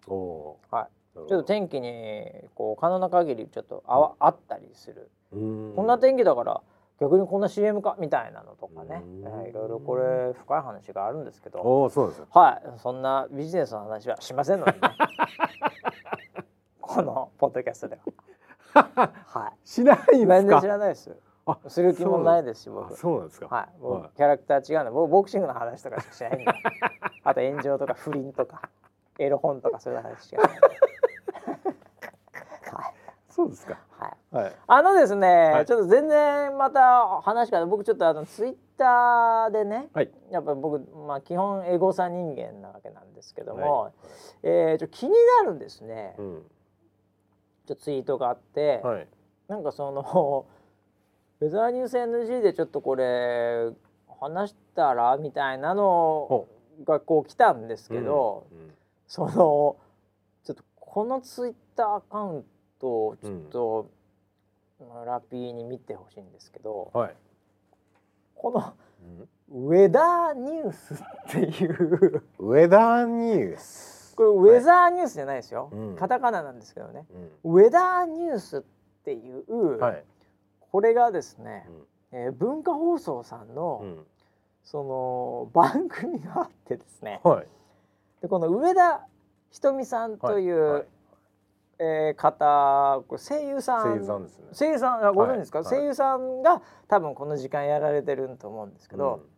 [0.70, 1.18] はい。
[1.18, 6.61] ーちょっと天気にこう可能な限りちょっとあわあったりする、こんな天気だから
[7.01, 9.22] 逆にこんな CM かみたいなのとかね、うん。
[9.22, 11.61] えーいろいろこれ深い話があるんですけど。
[11.61, 12.27] おおそうですよ。
[12.31, 12.81] はい。
[12.81, 14.79] そんなビジネスの話はしませんのでね。
[16.81, 18.03] このポッドキャストでは
[18.75, 19.68] はい。
[19.68, 21.16] しないんです全然か知らないです。
[21.47, 22.97] あする気もないですしあ僕。
[22.97, 23.18] そう。
[23.18, 23.47] なんですか？
[23.55, 24.11] はい、僕はい。
[24.16, 26.47] キャラクター違うんで僕ボクシングの話とかしかしないんで。
[27.25, 28.62] あと炎上とか不倫とか
[29.18, 30.57] エロ本とかそういう話しかない。
[30.57, 30.61] はい。
[33.29, 33.77] そうですか。
[33.99, 34.37] はい。
[34.37, 34.53] はい。
[34.66, 35.66] あのですね、はい。
[35.66, 40.11] ちょっと全然また話から僕ちょっとあのツイッターでね、はい。
[40.31, 43.93] やっぱ僕まあ基本エゴサ人間なわけなんですけども、はい。
[44.45, 46.43] えーちょ気になるんですね、うん
[47.67, 49.09] ちょっとツイートがあって、はい。
[49.49, 50.47] なんかその
[51.41, 53.71] ウェザーニュース NG でちょっとこれ
[54.21, 56.49] 話したらみたいなのほ
[56.85, 58.75] がこう来たんですけど、うん
[59.07, 59.77] その
[60.45, 62.45] ちょっとこのツイッターアカウン
[62.81, 63.91] トをちょっと、
[64.81, 67.17] まあラピーに見てほしいんですけどはい。
[68.35, 68.75] この
[69.53, 70.99] ウェダーニュースっ
[71.31, 73.93] ていう ウェダーニュース？
[74.15, 75.97] これウェザーニュースじゃないですよ、うん。
[75.97, 77.07] カタカナなんですけどね。
[77.45, 78.62] うウェダーニュースっ
[79.05, 80.05] ていう、んはい。
[80.61, 81.67] これがですね
[82.12, 82.19] う、ん。
[82.19, 84.07] えー文化放送さんの、うん。
[84.62, 87.21] その番組があってですね。
[87.23, 87.47] はい。
[88.23, 89.07] でこの上田
[89.51, 90.73] ひとみさんという、はい。
[90.73, 90.87] はい
[91.81, 93.83] えー方これ声優さん。
[93.83, 94.45] 声優さんですね。
[94.53, 95.69] 声優さんあご存知ですか、はい。
[95.69, 99.34] 声優さんが多分この時間やられてると思うんですけど、うん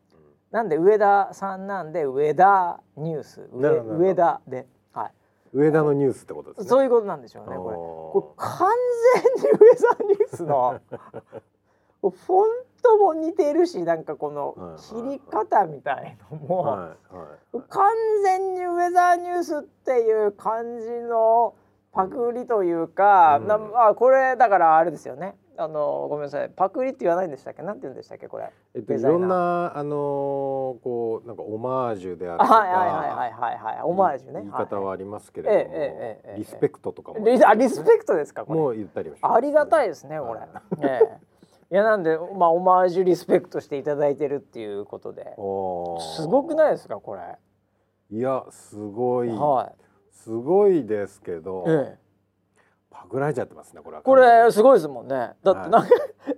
[0.51, 5.13] なんで上田さんなんで上田ニュース上田で、はい。
[5.53, 6.69] 上田のニュースってことですね。
[6.69, 7.77] そういうことなんでしょうねこれ。
[7.77, 7.81] お
[8.13, 8.71] これ完
[9.15, 10.81] 全にウェザーニュースの
[12.03, 12.11] フォ
[12.45, 16.79] ントも似てるしなんかこの切り方みたいのも、はい
[17.17, 17.63] はい。
[17.69, 17.93] 完
[18.23, 21.55] 全にウェザーニュースっていう感じの
[21.93, 23.49] パクリというか、うん。
[23.49, 26.51] なあこれだからあれですよねあのごめんなさい。
[26.51, 27.63] パクリって言わないんでしたっけ？
[27.63, 28.29] なんて言うんでしたっけ？
[28.29, 28.51] これ。
[28.75, 29.97] えっといろんなあのー
[30.83, 33.83] こうなんかオマージュであるとかあはいはいはいはいはいはい。
[33.85, 34.41] オマージュね。
[34.43, 38.45] 言い方はありますけれどもええええええリスペクトとかもリあリスペクトですか？
[38.45, 38.61] これ。
[38.61, 40.49] もう言ったりもしますありがたいですねこれ、はい。
[40.83, 41.01] え
[41.71, 41.75] え。
[41.75, 45.35] いやなんでまあオマージュリスペクトしていただいてるっていうことで。
[46.17, 46.97] すごくないですか？
[47.01, 47.23] これ。
[48.11, 49.29] いやすごい。
[49.31, 49.73] は
[50.13, 52.06] すごいですけどい、ええ
[53.07, 54.03] パクられちゃってますねこれは。
[54.03, 55.31] これすごいですもんね。
[55.45, 55.87] だってなんか、は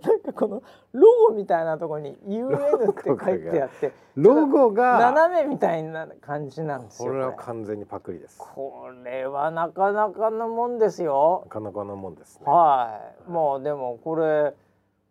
[0.02, 0.62] なんかこの
[0.92, 7.18] ロゴみたいなところに UN って書いてあってロゴが斜めみたいな感じなんですこれ。
[7.20, 8.36] はよこれ完全にパクリです。
[8.38, 11.44] これはなかなかのもんですよ。
[11.46, 12.44] なかなかなもんですね。
[12.46, 13.30] はい。
[13.30, 14.54] もうでもこれ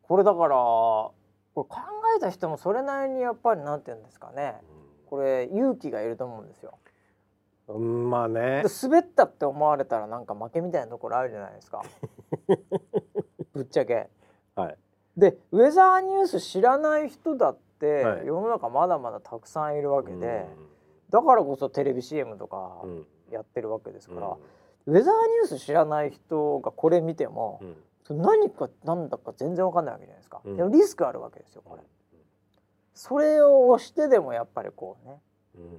[0.03, 1.13] これだからこ
[1.57, 1.77] れ考
[2.15, 4.55] えた人もそれなりにやっぱりなんて言うんですかね。
[5.09, 6.77] これ勇気がいると思うんですよ
[7.67, 8.63] うんまあね。
[8.63, 11.83] で滑ったって思われたらなんか負けみたいなところあるじゃないですか。
[13.53, 14.09] ぶっちゃけ。
[14.55, 14.77] はい。
[15.17, 18.27] でウェザーニュース知らない人だって、はい。
[18.27, 20.47] 世の中まだまだたくさんいるわけで、
[21.09, 23.07] だからこそテレビ CM とかうん。
[23.29, 24.27] やってるわけですから、
[24.85, 24.95] うん。
[24.95, 27.59] ウェザーニュース知らない人がこれ見ても
[28.09, 28.21] う、ん。
[28.21, 30.55] 何か何だか全然わかんないわけじゃないですか、うん。
[30.55, 31.81] でもリスクあるわけですよこれ、
[32.93, 35.26] それを押してでもやっぱりこうねうん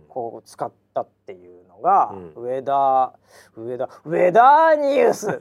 [0.08, 2.32] こう使ったっていうのが、うん。
[2.34, 5.40] ウェダーウェダーウェダーニュース。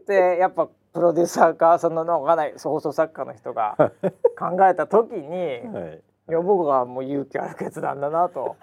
[0.00, 3.76] ってやっぱプロデューサーかそののんない放送作家の人が
[4.38, 6.02] 考えた時に、はい。
[6.28, 8.56] いや僕がもう勇気ある決断だなと。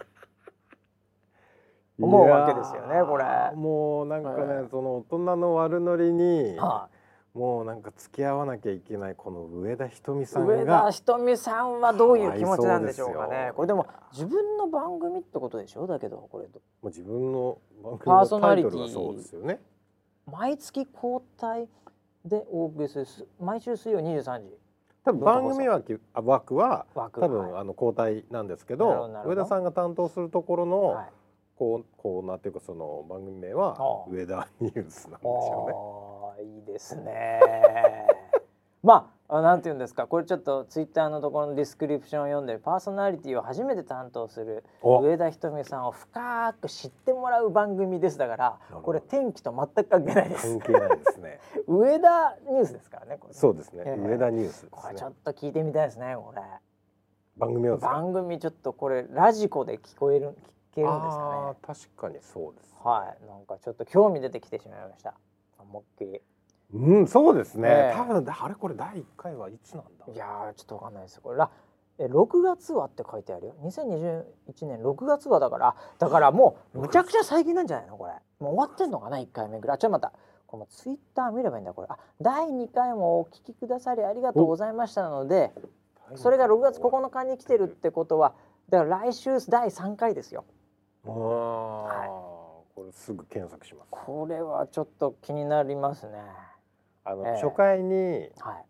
[2.00, 3.26] 思うわけですよねこれ。
[3.56, 4.70] もうなんかね、はい。
[4.70, 6.90] その大人の悪ノリに、は
[7.34, 13.52] もうなんか付き合わなきゃいけないこの上田瞳さん上田がひとみさんはどういう気持ちなんでしょうかね。
[13.56, 15.88] これでも自分の番組ってことでしょ？
[15.88, 16.52] だけどこれも
[16.84, 19.60] う自分の番組パーソナリティのタイトルがそうですよね。
[20.32, 21.68] 毎月交代
[22.24, 24.58] でお送りするす毎週水曜23時。
[25.04, 27.62] 多分番組枠あ枠多分、はい。
[27.62, 29.10] あの交代なんですけど。
[29.26, 31.10] 上田さんが担当するところの、はい
[31.58, 34.12] コーナーっていうかその番組名はああ。
[34.12, 35.74] 上田ニュースなんですよね。
[35.74, 37.40] おーいいですね。
[38.84, 40.08] まああなんて言うんですか。
[40.08, 45.00] これちょっとツイッターのところのディスクリプションを読んでパーソナリティを初めて担当するお。
[45.00, 50.60] 上田ひとみさんを深く知ってもらう番組ですだからこれ天気と全く関係ないです。
[50.60, 51.40] 関係ないですね。
[51.68, 53.84] 上田ニュースですからねこれそうですね。
[53.86, 54.02] ええ。
[54.02, 54.70] 上田ニュースね。
[54.72, 55.14] これちょっ。
[55.24, 56.42] と聞いてみたいですねこれ。
[57.38, 60.36] 番組番組ちょっとこれラジコで聞こえる
[60.74, 62.76] 聞けるんですかあねー確かにそうです。
[62.84, 63.28] はい。
[63.28, 65.14] なんかちょっと興味出てきてしまいました。
[65.60, 66.22] 思いっきり。
[66.74, 67.70] うんそうですね。
[67.70, 67.96] ええ。
[67.96, 70.12] 多分あれこれ第一回はいつなんだ。
[70.12, 71.38] いやーちょっとわかんないですこれ。
[71.38, 71.50] ら
[72.00, 73.56] え6月はって書いてあるよ。
[73.62, 75.76] 2021年6月はだから。
[76.00, 78.14] だからもうむちゃくちゃ最近なんじゃないのこれ。
[78.40, 79.76] もう終わってんのかな1回目ぐらい。
[79.76, 80.18] あちょっと待った。
[80.48, 81.88] このツイッター見ればいいんだこれ。
[81.90, 85.52] あ第2回もお聞きくださりありがとうございましたので
[86.16, 88.34] それが6月9日に来てるってことは
[88.70, 90.46] だから来週第3回ですよ
[91.06, 92.08] ああ、
[92.76, 93.88] これすぐ検索します。
[93.92, 96.20] これはちょっと気になりますね。
[97.04, 97.42] あの、ええ。
[97.42, 98.66] 初回にはい。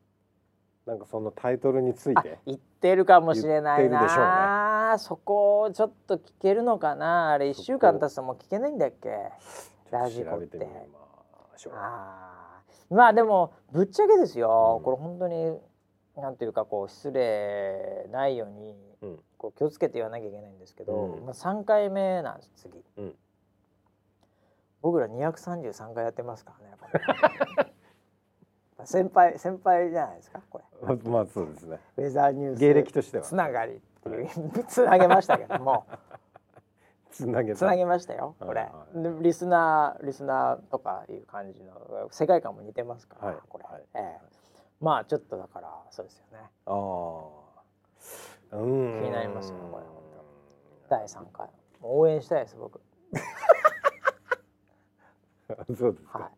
[0.85, 4.97] なんかそのタイトルについあて言ってるかもしれないな。
[4.99, 7.31] そこをちょっと聞けるのかな。
[7.31, 9.31] あれ1週間経つともう聞けないんだっけ？
[9.91, 10.67] ラジコって。
[11.71, 12.95] あー。
[12.95, 14.83] まあでもぶっちゃけですよ、うん。
[14.83, 15.57] これ本当に
[16.17, 21.25] なんていうかこう失礼ないようにうんこう気をつけて言わなきゃいけないんですけど、うん。
[21.25, 23.15] まあ、3回目なんです次、うん。
[24.81, 26.87] 僕ら233回やってますからねこ
[28.79, 30.63] れ 先輩先輩じゃないですかこれ。
[31.09, 31.79] まあそうですね。
[31.97, 33.23] ウェザーニュース芸歴としては。
[33.23, 34.29] つながりっていう
[34.67, 35.85] つなげましたけども。
[37.11, 37.59] つなげた。
[37.59, 38.97] つなげましたよこれ、はい。
[38.97, 43.37] はでリスナーリスナーとかいう感じの世界観も似てますから、はい。
[43.49, 43.83] これ、はい。
[43.93, 44.21] ええ。
[44.79, 46.49] まあちょっとだからそうですよね。
[46.65, 47.43] ああ。
[48.53, 48.99] うん。
[49.01, 49.83] 気になりますよこれ
[50.89, 51.47] 第3回。
[51.81, 52.79] もう応援したいです僕。
[55.75, 56.19] そうですか。
[56.19, 56.29] はい。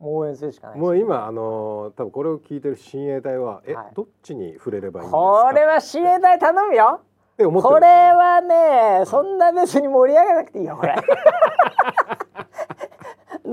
[0.00, 3.86] 応援するしかないもう今あのー多分これを聞いてる親衛隊はえ、はい。
[3.94, 5.18] どっちに触れればいいんですか？
[5.18, 7.00] これは自衛隊頼むよ。
[7.36, 10.94] これはねそんな別に盛り上げなくていいよこれ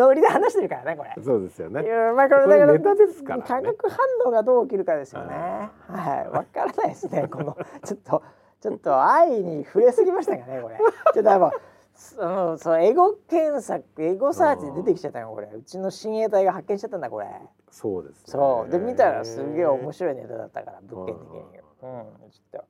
[0.01, 1.83] ノリで話してるからねこれそうですよね。
[1.83, 5.35] いやまあこれだからネタですからね化学反応がどう起きるかですよね。
[5.35, 7.27] はい、わからないですね。
[7.31, 8.23] このちょっと
[8.59, 10.77] ちょっと愛に触れすぎましたかねこれ。
[11.13, 11.51] ちょっとあの
[11.93, 15.47] そのそうエゴ検索エゴサーチで出てきちゃったよこれ。
[15.47, 17.27] うちの親衛隊が発見しちゃったんだこれ。
[17.69, 18.23] そうです、ね。
[18.25, 21.37] そうで見たらすげえ面白いネタだったから物件的に。
[21.37, 22.65] うんちょっと、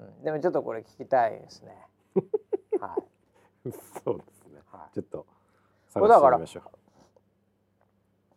[0.00, 1.86] うん、でもちょっとこれ聞きたいですね。
[2.80, 2.96] は
[3.66, 3.72] い。
[4.04, 4.60] そうですね。
[4.70, 5.26] はいちょっと
[5.98, 6.40] これだから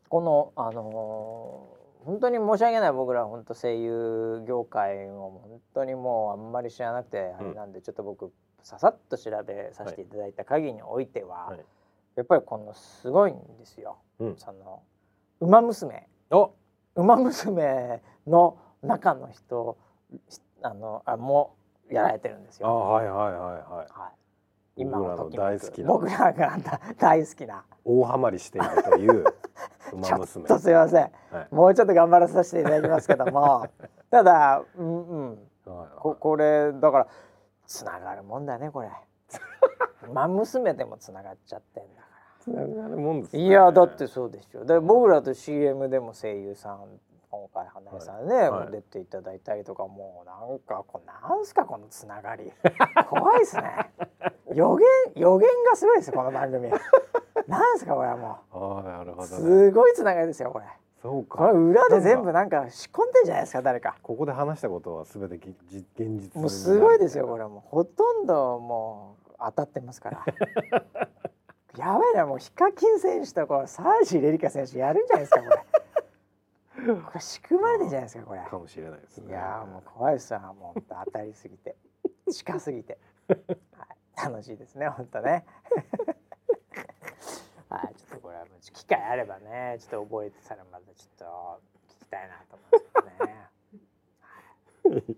[0.10, 8.32] このあのー本当に申し訳ない僕ら本当声優業界を本当にもうあんまり知らなくてあれなんで、ちょっと僕
[8.64, 11.60] ささっと調べさせていただいた限りにおいては、はい
[12.18, 13.98] やっぱりこのすごいんですよ。
[14.20, 14.84] うんその
[15.40, 19.78] 「ウマ娘ウマ娘」の中の人
[20.62, 21.56] あのあも
[21.90, 22.76] やられてるんですあ、よ。
[22.76, 23.62] はいはいはいはい。
[23.90, 24.21] はい
[24.82, 25.88] 今僕らの大好きな。
[25.88, 26.06] 僕。
[26.10, 26.58] らが
[26.98, 27.64] 大好きな。
[27.86, 29.24] 大ハマりしているという
[29.94, 30.46] 馬ちょっ娘。
[30.48, 31.12] とすいません。
[31.32, 31.48] はい。
[31.52, 33.68] もうちょっと頑張らさせていただきますけども。
[34.10, 35.30] ただうんうん。
[35.66, 37.08] はいここれだから
[37.68, 38.90] つながるもんだねこれ。
[40.10, 42.08] 馬娘でもつながっちゃってんだか
[42.40, 43.48] つながるもんですらね。
[43.48, 48.72] いやだってそうでしょで僕らと CM でも声優さん今回花江さんね、はい。
[48.72, 52.52] 出ていただいたりとかもうなんかこうなんすかこのつながり。
[53.10, 53.92] 怖いですね
[54.54, 56.70] 予言予言がすごいですよこの番組。
[57.48, 59.44] なんすかこれはもああ、なるほうどね。
[59.44, 60.66] すごいつながりですよこれ。
[61.02, 61.58] そうこれか。
[61.58, 63.96] 裏で全部なんか仕込んでんじゃないですか誰か。
[64.02, 65.56] ここで話したことはすべて現
[65.98, 67.62] 実もうすごいですよこれもう。
[67.70, 70.26] ほとんどもう当たってますから。
[71.78, 76.96] やばいなもうヒカキン選手とこうサージレリカ選手やるんじゃないですかこれ。
[76.96, 78.42] これ仕組まれてんじゃないですかこれ。
[78.42, 79.30] かもしれないですね。
[79.30, 80.82] いやーもう怖いっすわもう。
[81.06, 81.76] 当たりすぎて。
[82.32, 82.98] 近すぎて、
[83.28, 83.40] はい、
[84.18, 85.46] 楽しいですね本当ね。
[87.70, 93.50] はいちょっとこれは難機会あればねちょっと覚えてたらまたちょっと聞きたいなと思うんですけどね。
[94.22, 95.18] はい。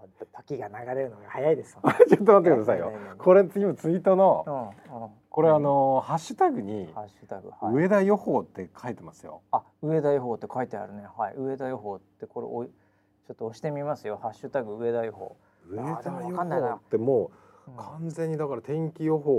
[0.00, 1.78] もう時が流れるのが早いです。
[1.82, 2.92] あ ちょっと待ってくださいよ。
[3.18, 5.10] これ今ツイートのうんうん。
[5.30, 9.42] これあのハッシュタグにハッシュタグ、はい、上田予報って書いてますよ。
[9.52, 11.06] あ上田予報って書いてあるね。
[11.16, 11.34] はい。
[11.36, 14.18] 上田予報ってこれおいちょっと押してみますよ。
[14.18, 15.36] ハッシュタグ上田予報、
[15.68, 17.30] 上田予報ってもう
[17.68, 17.76] うん。
[17.76, 19.32] 完全にだから天気予報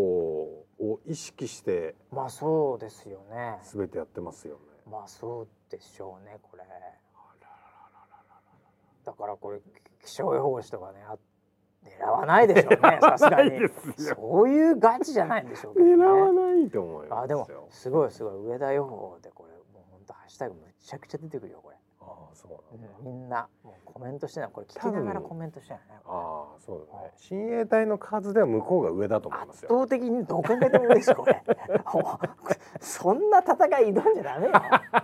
[0.80, 3.60] を意識してまあそうですよね。
[3.64, 4.62] 全てやってますよね。
[4.90, 6.64] まあそうでしょうねこれ。
[9.04, 9.60] だからこれ
[10.06, 11.18] 気象予報士とかねあ
[11.84, 13.68] 狙わないでしょうね さすがに。
[13.98, 15.96] そういうガチじゃないんでしょうけどね。
[15.96, 17.20] 狙わないと思いますよ。
[17.24, 18.34] あでもすごいすごい。
[18.46, 21.78] 上田予報でこれもう本当ハッシュタグむちゃくちゃ出てくるよこれ、
[22.34, 23.48] そうなんだ、うんみんな。
[23.64, 27.12] もうコメントしてないこれ聞きながらコメントしてないねああそうだね。
[27.18, 31.44] 親衛隊の数では向こうが上だと思います圧よ倒的にどこでもでしょこれ。
[32.80, 34.54] そんな戦い挑んじゃダメよ。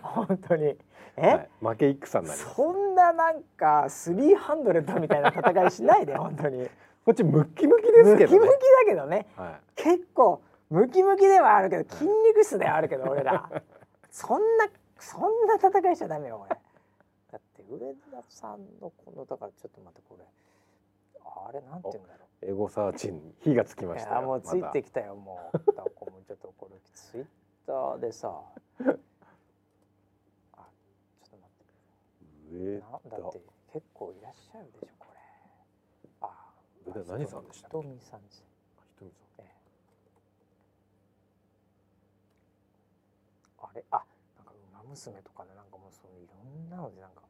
[0.02, 0.78] 本当に。
[1.18, 6.70] え、はい、負け戦になりそんななんかスリーハンドレッドみたいな戦いしないで本当に。
[7.06, 8.40] こっちムッキムキですけどね。
[8.40, 9.28] ムキムキだけどね。
[9.36, 13.50] は結構ムキムキではあるけど筋肉質ではあるけど俺ら。
[14.10, 14.68] そんな
[15.00, 16.67] そんな戦いしちゃダメよこれだって
[17.70, 20.24] 上田さんのこのだからちょっと待ってこれ
[21.24, 25.58] あれなんて言うんだろういエゴサーチに火がつきまいしたよやもうついてきたよもう。
[25.76, 27.26] だこうもうちょっとこれツイッ
[27.66, 28.30] ターでさ。
[28.30, 28.34] あ
[28.84, 29.00] ちょっ
[31.30, 32.56] と待って。
[32.56, 33.42] 上なだって
[33.74, 35.20] 結構いらっしゃるでしょこれ。
[36.22, 36.30] あ。
[36.86, 37.78] 上田何さんでしたっけ？
[37.78, 38.46] ひとみさんです。
[38.78, 39.52] ひとみさんええ
[43.60, 43.84] あれ？
[43.92, 44.06] あ
[44.38, 47.27] なんか馬娘とかねなんかもうそのいろんなのでなんか。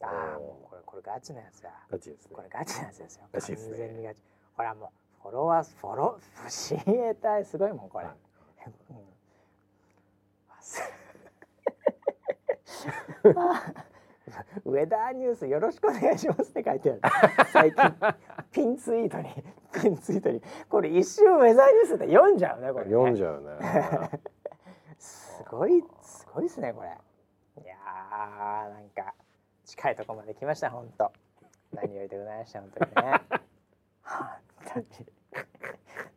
[0.00, 1.70] ああこれこれガチなやつだ。
[1.90, 2.30] ガチですね。
[2.34, 3.24] これガチなやつですよ。
[3.32, 3.78] ガチですね。
[3.78, 4.22] 完全にガチ。
[4.56, 8.06] ほらもうフォロワーフォロー親衛隊すごいもんこれ。
[8.06, 8.16] はい。
[8.90, 9.08] うん。
[14.64, 17.00] 上田ニュースよろしくお願いしますって書いてある。
[17.52, 17.94] 最近。
[18.52, 19.28] ピンツイートに。
[19.72, 20.40] ピンツイートに。
[20.68, 22.90] これ一瞬ウェザーニュースで読んじゃうねこれね。
[22.92, 24.10] 読んじゃうね。
[24.98, 26.88] すごいすごいですねこれ。
[27.62, 29.14] いやーなんか
[29.68, 31.12] 近いところまで来ました本当。
[31.74, 33.20] 何よりでございました本当にね。
[34.02, 34.26] 本
[34.72, 34.86] 当に。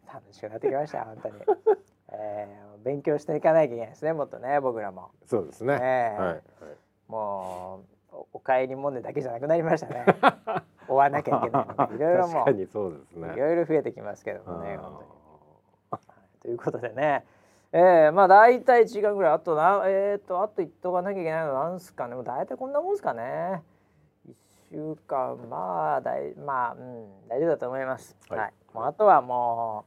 [0.07, 1.35] 楽しくなってきました本当に、
[2.13, 5.11] えー、勉強していかなきゃいけないですねもっとね僕らも。
[5.25, 6.41] そうですね、ええはい、はい、
[7.09, 7.83] も
[8.13, 10.05] うおお帰り問題だけじゃなくなりましたね。
[10.87, 13.29] 追わなきゃいけないいろいろも確かにそうですね。
[13.31, 15.03] ういろいろ増えてきますけどもね本
[15.91, 16.01] 当に。
[16.43, 17.25] ということでね、
[17.73, 22.15] えー、まあ大体1時間ぐらいあとなえっ、とあと言っとかなきゃいけないのなんすかね。
[22.15, 23.61] もう大体こんなもんすかね。
[24.29, 24.33] 1
[24.71, 28.17] 週間まあ大まあうん大丈夫だと思います。
[28.29, 28.53] は、はい。
[28.71, 29.85] いもうあとはも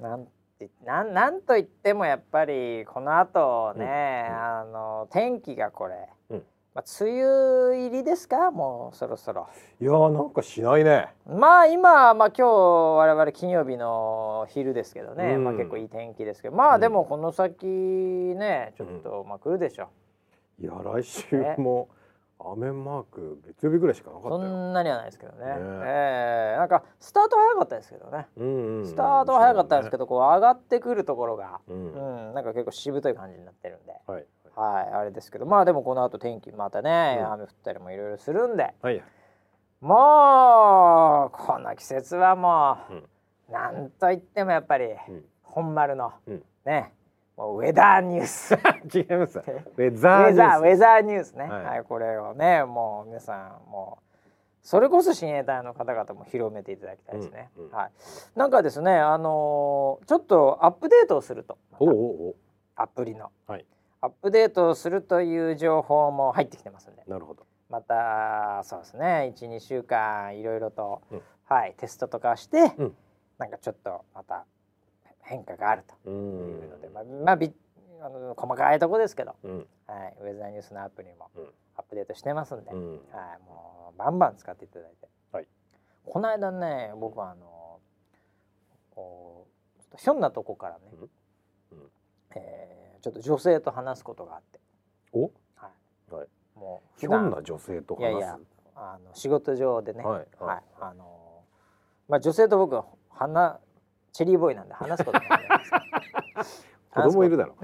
[0.00, 0.26] うなん
[0.58, 4.42] てなんなんと言ってもやっぱりこの後ね、うんうん。
[4.42, 6.17] あの天気がこれ、うん
[6.78, 8.52] まあ、梅雨入りですか？
[8.52, 9.48] もうそろそろ。
[9.80, 11.08] いやーなんかしないね。
[11.26, 15.44] まあ今、まあ、今日我々金曜日の昼ですけどね、うん。
[15.44, 16.54] まあ、結構いい天気ですけど。
[16.54, 16.72] まうん。
[16.74, 19.88] あでもこの先ねちょっと、まあ来るでしょ
[20.60, 21.26] いや来週
[21.58, 21.88] も
[22.38, 24.52] 雨マーク月曜日ぐらいしかなかそったよ。
[24.52, 25.46] んなにはないですけどね。
[25.46, 25.52] ね。
[25.84, 26.58] ええ。
[26.58, 28.28] なんかスタート早かったですけどね。
[28.36, 28.78] うんうん。
[28.78, 34.00] うんスタートは早かったんですけど、どこう上がってくるところが、ううんん、なんか結構しぶとい感じになってるんで。
[34.06, 34.24] はい
[34.58, 37.32] はい、あれですけどまあでもこの後天気またね、うん。
[37.32, 38.74] 雨降ったりもいろいろするんで。
[38.82, 39.02] はい
[39.80, 43.04] もうこの季節はもう、うん。
[43.52, 45.24] なんといってもやっぱり、うん。
[45.44, 46.42] 本丸の、うん。
[46.66, 46.92] ね
[47.36, 48.54] もうウェザーニュース。
[48.54, 48.58] ウ
[48.92, 49.38] 違います。
[49.38, 51.64] ウェザーニューェザーニュースね、はい。
[51.64, 54.16] はい、これをねもう皆さんもう
[54.60, 57.90] それこそ親衛隊の方々も広めていただきたいですね、うんうんはい。
[58.34, 61.56] なんかですねあのーちょっとアップデートをすると。
[61.74, 62.36] スおうおうおう。
[62.74, 63.30] アプリの。
[63.46, 63.64] はい
[64.00, 67.02] アップデートをするという情報も入ってきてますんで。
[67.06, 67.46] なるほど。
[67.68, 69.34] またそうですね。
[69.36, 71.22] 12週間いろいろと、うん。
[71.44, 72.94] はいテストとかして、うん。
[73.38, 74.44] なんかちょっとまた
[75.22, 76.92] 変化があるとういうので、ん。
[76.92, 77.52] まあ、まあ、び
[78.00, 79.66] あの細かいとこですけど、うん。
[79.86, 81.48] はい、ウェザーニュースのアプリもうん。
[81.76, 82.90] アップデートしてますんで、うん。
[82.90, 83.00] はい、
[83.46, 85.46] もうバンバン使っていただいて、はい。
[86.04, 87.80] この間ね僕はあの
[88.94, 89.46] こ
[89.78, 90.80] うちょっとひょんなとこからね、
[93.00, 94.60] ちょっと女性と話すことがあって、
[95.12, 95.22] お？
[95.56, 95.70] は
[96.10, 96.28] い、はい。
[96.56, 98.02] もうひょんな女性と話す。
[98.02, 98.38] いやいや
[98.74, 100.26] あの仕事上でね、はい。
[100.40, 100.62] はい。
[100.80, 101.42] あの
[102.08, 103.58] まあ女性と僕は花
[104.12, 105.82] チェリーボーイなんで話すことないですか
[107.02, 107.54] 子供いるだろ。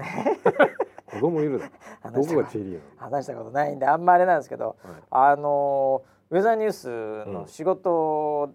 [1.05, 1.65] 子供いるだ
[2.03, 2.11] ろ。
[2.11, 3.11] どがチェリーなの。
[3.17, 4.95] 話したことないんであんまあれなんですけどはい。
[5.09, 8.53] あのウェザーニュースの仕事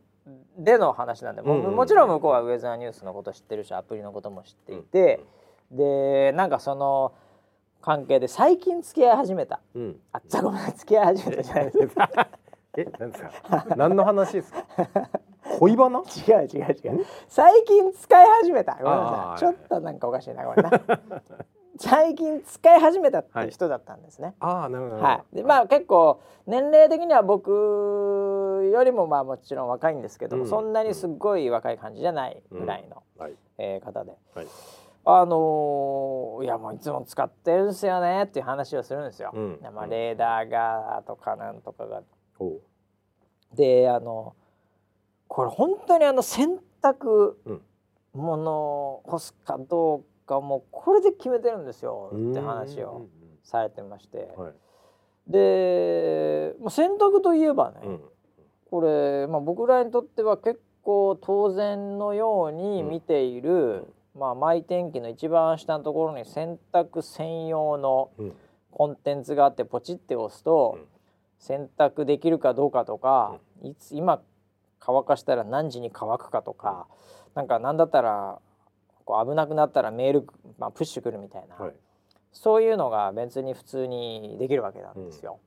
[0.59, 5.25] での話なんで、もうんうんもちろん向こうはウェザーニュースのこと知ってるしアプリのことも知っていて、
[5.71, 7.13] でなんかその
[7.83, 10.01] 関係で最近付き合い始めたうん。
[10.13, 12.11] あじゃあごめん付き合い始めたじゃないですか
[12.77, 13.67] え、なんですか？
[13.77, 14.65] 何の話ですか？
[15.59, 16.01] 恋バナ？
[16.01, 20.71] 違う違う違う最近使い始めたごめんなさいちょっとなんかおかしいなごめんな
[21.79, 25.03] 最近使い始めたっていう人だったんですね、ああ、なるほど。
[25.03, 27.51] はい、でまあ結構年齢的には僕
[28.71, 33.35] よりもまあもちろん若いんですけども、うんそんなにすっごい若い感じじゃないぐらいの、はい。
[33.57, 34.47] えー方ではい。
[35.05, 39.31] あのーいやもういつも使ってるんですよねっていう話をするんですよ。
[39.35, 42.03] うんまあ、レーダーがとかなんとかが。
[43.55, 44.35] であの
[45.29, 47.63] これ本当にあの洗濯うん
[48.13, 53.07] 物を干すかどうかもうこれで決めてるんですよって話を
[53.45, 54.45] されてましてうん。
[54.45, 54.55] はい。
[55.29, 58.01] でまあ洗濯といえばね、うん。
[58.71, 68.33] これ、まあ、僕らにとっては結構当然のように見ている、まあ、マイ天気の一番下のところに洗濯専用のうん。
[68.73, 70.87] コンテンツがあってポチって押すと、うん。
[71.39, 74.23] 洗濯できるかどうかとか、いつ今
[74.79, 76.87] 乾かしたら何時に乾くかとか、
[77.35, 78.39] なんか何だったら
[79.05, 80.27] こう危なくなったらメール、
[80.59, 81.75] まあ、プッシュくるみたいな、はい。
[82.31, 85.41] そういうのが別に普通にできるわけなんですよ。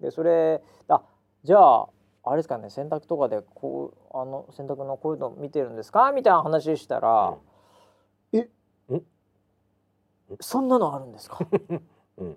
[0.00, 1.00] でそれあ
[1.44, 1.88] じゃあ
[2.24, 6.10] あれですかね洗濯とかでこうあの洗濯のこういうの見てるんですか？
[6.10, 7.38] みたいな話したら「えん
[10.40, 11.80] そんなのあるんですか?」って
[12.18, 12.36] うん。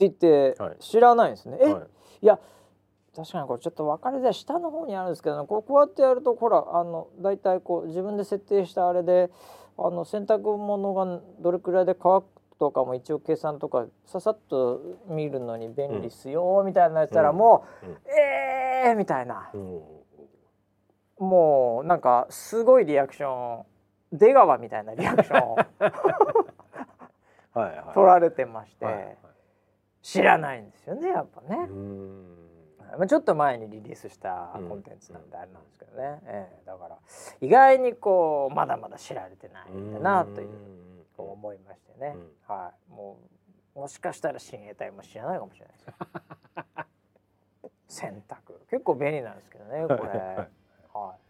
[0.00, 0.76] 言って、はい。
[0.80, 1.56] 知らないんですね。
[1.60, 1.82] え、はい。
[2.22, 2.38] いや
[3.14, 9.30] 確かにこれちょっと分かりづらい下の方にあるんですけど、こうこうやってやるとほらあの大体こう自分で設定したあれで
[9.78, 12.26] あの洗濯物がどれくらいで乾く
[12.58, 17.96] とかも一応計算とかささっと見るのに便利っすよ、みたいなやつたらもう、うん。
[18.10, 19.50] えーみたいな。
[19.54, 19.82] うん。
[21.18, 23.64] もうなんかすごいリアクション
[24.14, 25.56] 出川みたいなリアクションを
[27.54, 27.94] はいはい。
[27.94, 29.16] 取られてまして、はいはい。
[30.02, 31.56] 知らないんですよねやっぱね。
[31.56, 32.36] うん。
[32.98, 36.98] まあ、ちょっと前にリリースしたコンテンツなんであれなんですけどね、ええだから
[37.40, 40.48] 意外にこうまだまだ知られてないんだなという
[41.16, 42.92] こう思いましてね、はい。
[42.92, 43.18] も
[43.74, 45.86] うもしかしたら親衛隊も知らないかもしれないです。
[45.86, 45.94] よ
[47.88, 48.36] 洗濯
[48.70, 51.23] 結構便利なんですけどねこれ、はい、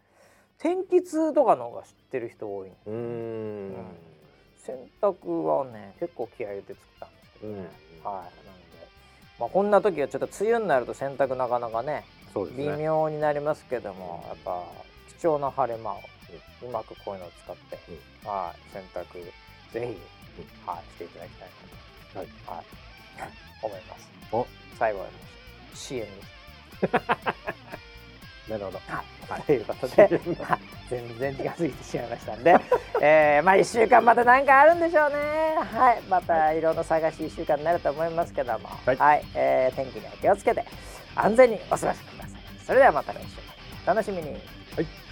[0.59, 2.69] 天気痛とかの方が知ってる人多い。
[2.69, 2.93] んでうん。
[2.93, 2.97] う
[3.71, 3.75] ん。
[4.57, 7.05] 洗濯はね結構気合い入れて作った。
[7.05, 7.69] んですけどね、
[8.03, 8.11] うん。
[8.11, 8.13] はい。
[8.15, 8.31] なので、
[9.39, 12.05] まあ、こんな時はちょっと梅雨になると洗濯なかなかねね。
[12.57, 14.63] 微妙になりますけどもやっぱ
[15.19, 15.99] 貴重な晴れ間を
[16.63, 17.79] うまくこういうのを使って、
[18.27, 19.23] はい、洗濯
[19.71, 19.95] ぜ
[20.35, 21.49] ひ、はい、していただきたい
[22.15, 22.29] なはい。
[22.45, 22.65] と、はい、
[23.63, 24.09] 思います。
[24.31, 24.47] お、
[24.77, 25.05] 最後は
[25.73, 27.84] CM です
[28.49, 28.79] なるほど。
[28.87, 30.59] はい、ということで、はい。
[30.89, 32.55] 全然時間過ぎてしまいましたんで、
[33.01, 35.15] えー、まあ1週間また何かあるんでしょうね。
[35.55, 36.01] はい。
[36.07, 36.61] またい。
[36.61, 38.69] ろんな探し1週間になると思いますけども。
[38.85, 39.25] はい。
[39.33, 40.63] えー天気には気をつけて
[41.15, 42.65] 安全にお過ごしください。
[42.65, 43.85] それではまた来週。
[43.85, 44.29] 楽しみに。
[44.29, 45.04] はい